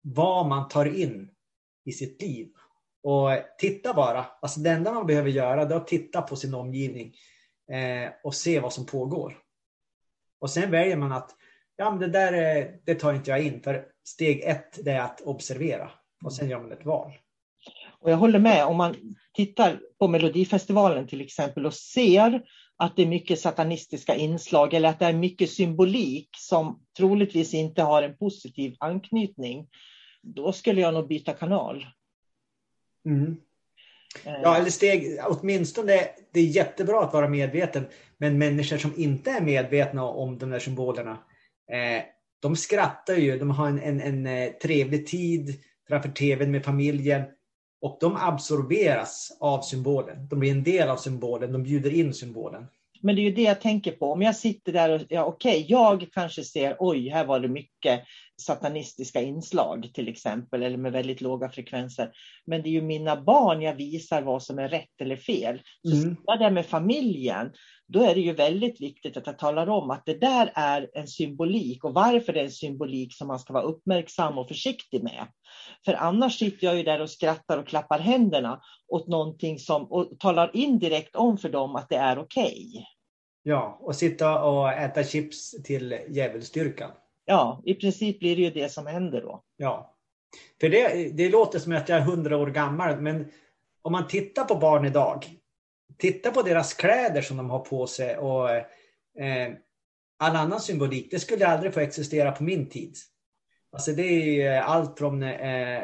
vad 0.02 0.48
man 0.48 0.68
tar 0.68 0.86
in 0.86 1.30
i 1.86 1.92
sitt 1.92 2.22
liv. 2.22 2.48
Och 3.04 3.30
titta 3.58 3.94
bara. 3.94 4.26
Alltså 4.42 4.60
det 4.60 4.70
enda 4.70 4.94
man 4.94 5.08
behöver 5.08 5.30
göra 5.30 5.62
är 5.62 5.76
att 5.76 5.88
titta 5.88 6.22
på 6.22 6.36
sin 6.36 6.54
omgivning 6.54 7.14
eh, 7.72 8.12
och 8.24 8.36
se 8.36 8.60
vad 8.60 8.74
som 8.74 8.86
pågår. 8.86 9.38
Och 10.44 10.50
sen 10.50 10.72
väljer 10.72 10.98
man 10.98 11.12
att 11.12 11.36
ja, 11.76 11.90
men 11.90 12.00
det 12.00 12.08
där 12.08 12.72
det 12.86 12.96
tar 12.96 13.14
inte 13.14 13.32
jag 13.32 13.46
in. 13.46 13.62
För 13.62 13.86
steg 14.04 14.42
ett 14.44 14.80
det 14.86 14.92
är 14.92 15.02
att 15.02 15.22
observera 15.22 15.92
och 16.26 16.34
sen 16.34 16.50
gör 16.50 16.60
man 16.60 16.72
ett 16.72 16.86
val. 16.86 17.12
Och 18.00 18.12
jag 18.12 18.18
håller 18.18 18.40
med, 18.40 18.66
om 18.66 18.78
man 18.78 18.96
tittar 19.34 19.80
på 20.00 20.08
Melodifestivalen 20.08 21.08
till 21.08 21.22
exempel 21.22 21.66
och 21.66 21.74
ser 21.74 22.44
att 22.78 22.96
det 22.96 23.02
är 23.02 23.08
mycket 23.08 23.40
satanistiska 23.40 24.16
inslag 24.16 24.74
eller 24.74 24.90
att 24.90 25.00
det 25.00 25.06
är 25.06 25.14
mycket 25.14 25.50
symbolik 25.50 26.30
som 26.38 26.86
troligtvis 26.98 27.54
inte 27.54 27.82
har 27.84 28.04
en 28.04 28.18
positiv 28.18 28.76
anknytning, 28.80 29.68
då 30.22 30.52
skulle 30.52 30.82
jag 30.82 30.94
nog 30.94 31.08
byta 31.08 31.34
kanal. 31.34 31.86
Mm. 33.06 33.38
Ja, 34.26 34.58
eller 34.58 34.70
steg, 34.70 35.20
åtminstone 35.28 36.00
det 36.32 36.40
är 36.40 36.46
jättebra 36.46 37.04
att 37.04 37.14
vara 37.14 37.30
medveten, 37.30 37.86
men 38.18 38.38
människor 38.38 38.78
som 38.78 38.94
inte 38.98 39.32
är 39.32 39.42
medvetna 39.42 40.04
om 40.04 40.38
de 40.38 40.50
där 40.50 40.60
symbolerna, 40.60 41.12
eh, 41.72 42.04
de 42.42 42.56
skrattar 42.56 43.16
ju, 43.16 43.40
de 43.40 43.50
har 43.50 43.68
en, 43.68 43.80
en, 43.80 44.02
en 44.02 44.26
eh, 44.26 44.52
trevlig 44.52 45.08
tid 45.08 45.60
framför 45.88 46.10
tvn 46.10 46.52
med 46.52 46.66
familjen 46.66 47.24
och 47.82 47.98
de 48.02 48.16
absorberas 48.16 49.38
av 49.40 49.62
symbolen. 49.62 50.28
De 50.28 50.40
blir 50.40 50.52
en 50.52 50.64
del 50.64 50.90
av 50.90 50.98
symbolen, 50.98 51.52
de 51.52 51.64
bjuder 51.64 51.94
in 51.94 52.14
symbolen. 52.14 52.68
Men 53.02 53.16
det 53.16 53.22
är 53.22 53.24
ju 53.24 53.32
det 53.32 53.42
jag 53.42 53.62
tänker 53.62 53.92
på. 53.92 54.12
Om 54.12 54.22
jag 54.22 54.36
sitter 54.36 54.74
där 54.74 54.90
och, 54.90 55.02
ja 55.10 55.26
okej, 55.26 55.56
okay, 55.56 55.66
jag 55.68 56.08
kanske 56.14 56.44
ser, 56.44 56.76
oj, 56.80 57.10
här 57.10 57.26
var 57.26 57.40
det 57.40 57.48
mycket 57.48 58.02
satanistiska 58.44 59.22
inslag 59.22 59.92
till 59.94 60.08
exempel, 60.08 60.64
eller 60.64 60.78
med 60.78 60.92
väldigt 60.92 61.22
låga 61.22 61.50
frekvenser. 61.50 62.12
Men 62.46 62.62
det 62.62 62.70
är 62.70 62.72
ju 62.72 62.82
mina 62.82 63.22
barn 63.22 63.62
jag 63.62 63.76
visar 63.76 64.22
vad 64.22 64.44
som 64.44 64.60
är 64.60 64.70
rätt 64.70 65.02
eller 65.02 65.16
fel. 65.16 65.62
Så 65.84 65.96
mm. 65.96 66.18
där 66.26 66.52
med 66.52 66.66
familjen, 66.66 67.52
då 67.88 68.04
är 68.04 68.16
det 68.16 68.22
ju 68.22 68.34
väldigt 68.34 68.82
viktigt 68.82 69.18
att 69.18 69.28
jag 69.28 69.40
talar 69.40 69.70
om 69.70 69.90
att 69.90 70.06
det 70.06 70.22
där 70.22 70.52
är 70.56 70.90
en 70.94 71.08
symbolik 71.08 71.84
och 71.84 71.94
varför 71.94 72.34
det 72.34 72.40
är 72.40 72.44
en 72.44 72.52
symbolik 72.52 73.16
som 73.16 73.28
man 73.28 73.40
ska 73.40 73.54
vara 73.54 73.64
uppmärksam 73.64 74.38
och 74.38 74.48
försiktig 74.48 75.04
med. 75.04 75.28
För 75.86 75.94
annars 75.94 76.40
sitter 76.40 76.68
jag 76.68 76.78
ju 76.78 76.84
där 76.84 77.02
och 77.02 77.10
skrattar 77.10 77.58
och 77.58 77.68
klappar 77.68 78.00
händerna 78.00 78.62
åt 78.88 79.08
någonting 79.08 79.60
som 79.60 79.92
och 79.92 80.20
talar 80.20 80.52
indirekt 80.54 81.16
om 81.16 81.38
för 81.38 81.50
dem 81.50 81.76
att 81.76 81.90
det 81.90 81.96
är 81.96 82.20
okej. 82.20 82.72
Okay. 82.74 82.86
Ja, 83.44 83.78
och 83.82 83.96
sitta 83.96 84.44
och 84.44 84.70
äta 84.70 85.04
chips 85.04 85.64
till 85.64 85.98
djävulsdyrkan. 86.10 86.92
Ja, 87.26 87.62
i 87.66 87.74
princip 87.74 88.20
blir 88.20 88.36
det 88.36 88.42
ju 88.42 88.50
det 88.50 88.70
som 88.70 88.88
händer 88.88 89.22
då. 89.22 89.44
Ja. 89.58 89.96
För 90.62 90.70
det, 90.70 91.10
det 91.18 91.30
låter 91.30 91.60
som 91.60 91.76
att 91.76 91.90
jag 91.90 91.98
är 91.98 92.02
hundra 92.02 92.38
år 92.38 92.48
gammal, 92.48 93.02
men 93.02 93.32
om 93.82 93.92
man 93.92 94.08
tittar 94.08 94.46
på 94.46 94.56
barn 94.56 94.86
idag, 94.86 95.26
titta 95.98 96.32
på 96.32 96.42
deras 96.42 96.74
kläder 96.74 97.22
som 97.22 97.38
de 97.38 97.50
har 97.50 97.60
på 97.60 97.88
sig 97.88 98.18
och 98.18 98.50
eh, 98.50 99.54
all 100.20 100.36
annan 100.36 100.60
symbolik, 100.60 101.12
det 101.12 101.20
skulle 101.20 101.48
aldrig 101.48 101.74
få 101.74 101.80
existera 101.80 102.32
på 102.32 102.44
min 102.44 102.70
tid. 102.70 102.96
Alltså 103.72 103.92
det 103.92 104.04
är 104.04 104.56
eh, 104.58 104.70
allt 104.70 105.00
från 105.00 105.24
eh, 105.24 105.84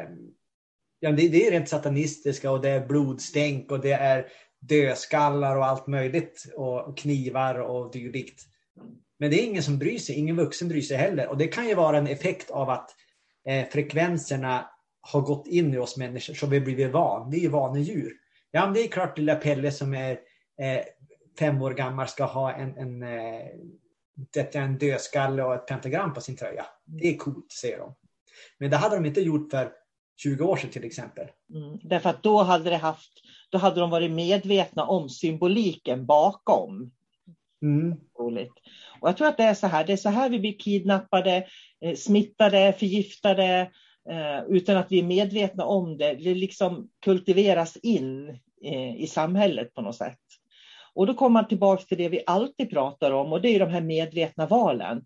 ja, 1.00 1.12
det, 1.12 1.30
det 1.30 1.48
är 1.48 1.52
rent 1.52 1.70
satanistiska 1.70 2.52
och 2.52 2.62
det 2.62 2.70
är 2.70 2.88
blodstänk 2.88 3.72
och 3.72 3.80
det 3.80 3.92
är 3.92 4.28
dödskallar 4.60 5.56
och 5.56 5.66
allt 5.66 5.88
möjligt 5.88 6.46
och 6.56 6.98
knivar 6.98 7.60
och 7.60 7.92
dylikt. 7.92 8.42
Men 9.20 9.32
det 9.32 9.42
är 9.42 9.46
ingen 9.46 9.64
som 9.64 9.78
bryr 9.78 9.98
sig, 9.98 10.16
ingen 10.16 10.36
vuxen 10.36 10.68
bryr 10.68 10.82
sig 10.82 10.98
heller. 10.98 11.28
Och 11.28 11.38
det 11.38 11.48
kan 11.48 11.68
ju 11.68 11.76
vara 11.76 11.98
en 11.98 12.08
effekt 12.08 12.52
av 12.52 12.70
att 12.70 12.96
eh, 13.48 13.70
frekvenserna 13.70 14.70
har 15.02 15.22
gått 15.22 15.48
in 15.48 15.74
i 15.74 15.78
oss 15.78 15.98
människor 15.98 16.34
så 16.34 16.48
vi 16.48 16.58
har 16.58 16.66
blivit 16.66 16.92
van. 16.92 17.30
Vi 17.30 17.38
är 17.38 17.42
ju 17.42 17.50
vanedjur. 17.50 18.14
Ja, 18.52 18.66
men 18.66 18.74
det 18.74 18.84
är 18.84 18.88
klart 18.88 19.18
lilla 19.18 19.36
Pelle 19.36 19.72
som 19.72 19.94
är 19.94 20.12
eh, 20.62 20.84
fem 21.40 21.62
år 21.62 21.74
gammal 21.74 22.08
ska 22.08 22.24
ha 22.24 22.54
en, 22.54 22.78
en, 22.78 23.04
eh, 23.04 24.62
en 24.64 24.78
dödskalle 24.78 25.44
och 25.44 25.56
ett 25.56 25.68
pentagram 25.68 26.14
på 26.14 26.22
sin 26.22 26.36
tröja. 26.36 26.66
Det 26.86 27.08
är 27.08 27.18
coolt, 27.18 27.52
säger 27.52 27.78
de. 27.78 27.96
Men 28.58 28.70
det 28.70 28.78
hade 28.78 28.96
de 28.96 29.06
inte 29.06 29.22
gjort 29.22 29.52
för 29.52 29.72
20 30.24 30.44
år 30.44 30.58
sedan 30.58 30.70
till 30.70 30.84
exempel. 30.84 31.28
Mm, 31.54 31.80
därför 31.84 32.10
att 32.10 32.24
då 32.24 32.44
hade, 32.44 32.70
det 32.70 32.78
haft, 32.78 33.12
då 33.50 33.58
hade 33.58 33.80
de 33.80 33.90
varit 33.90 34.12
medvetna 34.12 34.86
om 34.86 35.10
symboliken 35.10 36.06
bakom. 36.06 36.92
Mm. 37.62 37.98
Och 39.02 39.10
jag 39.10 39.18
tror 39.18 39.28
att 39.28 39.38
det 39.38 39.44
är 39.44 39.54
så 39.54 39.68
här, 39.68 39.84
det 39.86 39.94
är 39.94 39.98
så 39.98 40.10
här 40.10 40.30
vi 40.30 40.40
blir 40.40 40.60
kidnappade, 40.60 41.48
eh, 41.86 41.96
smittade, 41.96 42.74
förgiftade, 42.80 43.72
eh, 44.10 44.44
utan 44.50 44.78
att 44.78 44.92
vi 44.92 45.00
är 45.00 45.04
medvetna 45.04 45.66
om 45.66 45.98
det. 45.98 46.14
Det 46.14 46.34
liksom 46.34 46.90
kultiveras 47.06 47.78
in 47.78 48.30
eh, 48.64 48.96
i 48.96 49.08
samhället 49.08 49.74
på 49.74 49.82
något 49.82 49.96
sätt. 49.96 50.20
Och 50.94 51.08
då 51.08 51.14
kommer 51.14 51.34
man 51.34 51.48
tillbaka 51.48 51.84
till 51.84 51.98
det 51.98 52.10
vi 52.10 52.24
alltid 52.26 52.70
pratar 52.70 53.12
om 53.12 53.34
och 53.34 53.42
det 53.42 53.50
är 53.50 53.60
de 53.60 53.70
här 53.70 53.82
medvetna 53.82 54.46
valen. 54.48 55.02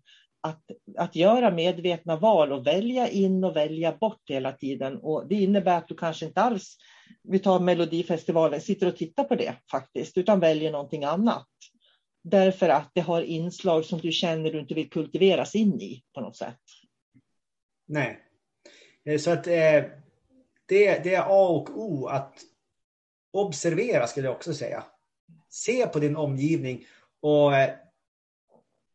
att, 0.46 0.62
att 0.98 1.16
göra 1.16 1.50
medvetna 1.50 2.16
val 2.16 2.52
och 2.52 2.66
välja 2.66 3.08
in 3.08 3.44
och 3.44 3.56
välja 3.56 3.92
bort 3.92 4.22
hela 4.28 4.52
tiden. 4.52 4.96
Och 4.96 5.28
det 5.28 5.34
innebär 5.34 5.78
att 5.78 5.88
du 5.88 5.94
kanske 5.94 6.26
inte 6.26 6.40
alls, 6.40 6.76
vi 7.22 7.38
tar 7.38 7.60
Melodifestivalen, 7.60 8.60
sitter 8.60 8.86
och 8.86 8.96
tittar 8.96 9.24
på 9.24 9.34
det 9.34 9.54
faktiskt, 9.70 10.18
utan 10.18 10.40
väljer 10.40 10.72
någonting 10.72 11.04
annat. 11.04 11.46
Därför 12.24 12.68
att 12.68 12.90
det 12.94 13.00
har 13.00 13.22
inslag 13.22 13.84
som 13.84 13.98
du 13.98 14.12
känner 14.12 14.52
du 14.52 14.60
inte 14.60 14.74
vill 14.74 14.90
kultiveras 14.90 15.54
in 15.54 15.80
i 15.80 16.04
på 16.14 16.20
något 16.20 16.36
sätt. 16.36 16.60
Nej. 17.86 18.20
Eh, 19.04 19.18
så 19.18 19.30
att 19.30 19.46
eh, 19.46 19.82
det, 20.66 21.04
det 21.04 21.14
är 21.14 21.22
A 21.22 21.48
och 21.48 21.78
O 21.78 22.06
att 22.06 22.38
observera 23.32 24.06
skulle 24.06 24.26
jag 24.26 24.36
också 24.36 24.54
säga. 24.54 24.84
Se 25.48 25.86
på 25.86 25.98
din 25.98 26.16
omgivning 26.16 26.84
och 27.20 27.56
eh, 27.56 27.74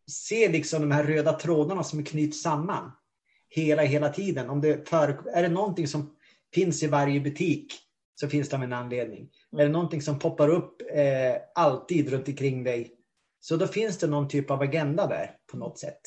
se 0.08 0.50
liksom 0.50 0.82
de 0.82 0.92
här 0.92 1.04
röda 1.04 1.34
trådarna 1.34 1.84
som 1.84 2.04
knyts 2.04 2.42
samman 2.42 2.92
hela, 3.50 3.82
hela 3.82 4.10
tiden. 4.10 4.50
Om 4.50 4.62
det 4.62 4.90
för, 4.90 5.30
är 5.34 5.42
det 5.42 5.50
någonting 5.50 5.88
som 5.88 6.16
finns 6.54 6.84
i 6.84 6.88
varje 6.88 7.20
butik 7.20 7.74
så 8.16 8.30
finns 8.30 8.50
det 8.50 8.56
av 8.56 8.64
en 8.64 8.74
anledning. 8.74 9.20
Mm. 9.20 9.60
Är 9.60 9.64
det 9.64 9.72
någonting 9.72 10.02
som 10.02 10.20
poppar 10.20 10.50
upp 10.50 10.82
eh, 10.94 11.36
alltid 11.56 12.10
runt 12.10 12.28
omkring 12.28 12.64
dig 12.64 12.99
så 13.40 13.58
då 13.58 13.68
finns 13.68 13.98
det 13.98 14.08
någon 14.08 14.28
typ 14.28 14.52
av 14.52 14.62
agenda 14.62 15.08
där 15.08 15.32
på 15.52 15.58
något 15.58 15.80
sätt. 15.80 16.02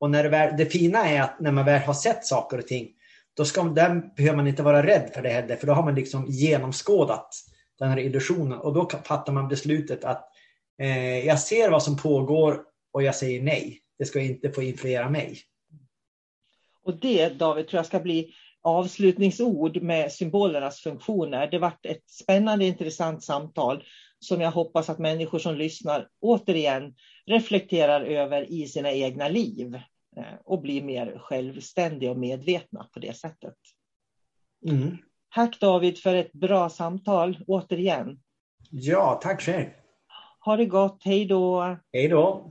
Och 0.00 0.10
när 0.10 0.22
det, 0.22 0.28
väl, 0.28 0.56
det 0.56 0.66
fina 0.66 1.08
är 1.08 1.22
att 1.22 1.40
när 1.40 1.52
man 1.52 1.64
väl 1.64 1.82
har 1.82 1.94
sett 1.94 2.24
saker 2.24 2.58
och 2.58 2.66
ting 2.66 2.88
då 3.36 3.44
ska, 3.44 3.62
där 3.62 4.14
behöver 4.16 4.36
man 4.36 4.46
inte 4.46 4.62
vara 4.62 4.86
rädd 4.86 5.10
för 5.14 5.22
det 5.22 5.28
heller 5.28 5.56
för 5.56 5.66
då 5.66 5.72
har 5.72 5.82
man 5.82 5.94
liksom 5.94 6.26
genomskådat 6.28 7.34
den 7.78 7.88
här 7.88 7.98
illusionen 7.98 8.58
och 8.58 8.74
då 8.74 8.90
fattar 9.04 9.32
man 9.32 9.48
beslutet 9.48 10.04
att 10.04 10.28
eh, 10.78 11.26
jag 11.26 11.40
ser 11.40 11.70
vad 11.70 11.82
som 11.82 11.96
pågår 11.96 12.62
och 12.92 13.02
jag 13.02 13.14
säger 13.14 13.42
nej. 13.42 13.80
Det 13.98 14.04
ska 14.04 14.20
inte 14.20 14.50
få 14.50 14.62
influera 14.62 15.10
mig. 15.10 15.38
Och 16.84 16.96
det 17.00 17.28
David 17.28 17.68
tror 17.68 17.78
jag 17.78 17.86
ska 17.86 18.00
bli 18.00 18.34
avslutningsord 18.62 19.82
med 19.82 20.12
symbolernas 20.12 20.80
funktioner. 20.80 21.46
Det 21.46 21.58
varit 21.58 21.86
ett 21.86 22.10
spännande 22.10 22.64
intressant 22.64 23.24
samtal 23.24 23.84
som 24.20 24.40
jag 24.40 24.50
hoppas 24.50 24.88
att 24.88 24.98
människor 24.98 25.38
som 25.38 25.54
lyssnar 25.54 26.08
återigen 26.20 26.94
reflekterar 27.26 28.00
över 28.00 28.52
i 28.52 28.66
sina 28.66 28.92
egna 28.92 29.28
liv 29.28 29.74
eh, 30.16 30.34
och 30.44 30.60
blir 30.62 30.82
mer 30.82 31.18
självständiga 31.18 32.10
och 32.10 32.18
medvetna 32.18 32.88
på 32.92 32.98
det 33.00 33.16
sättet. 33.16 33.56
Mm. 34.66 34.96
Tack 35.34 35.60
David 35.60 35.98
för 35.98 36.14
ett 36.14 36.32
bra 36.32 36.70
samtal 36.70 37.38
återigen. 37.46 38.20
Ja, 38.70 39.20
tack 39.22 39.42
själv. 39.42 39.66
Ha 40.40 40.56
det 40.56 40.66
gott, 40.66 41.02
hej 41.04 41.24
då. 41.24 41.76
Hej 41.92 42.08
då. 42.08 42.50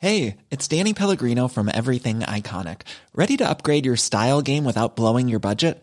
Hey, 0.00 0.36
it's 0.50 0.68
Danny 0.68 0.94
Pellegrino 0.94 1.48
from 1.48 1.68
Everything 1.68 2.20
Iconic. 2.20 2.82
Ready 3.14 3.36
to 3.36 3.48
upgrade 3.48 3.84
your 3.84 3.96
style 3.96 4.42
game 4.42 4.64
without 4.64 4.94
blowing 4.94 5.28
your 5.28 5.40
budget? 5.40 5.82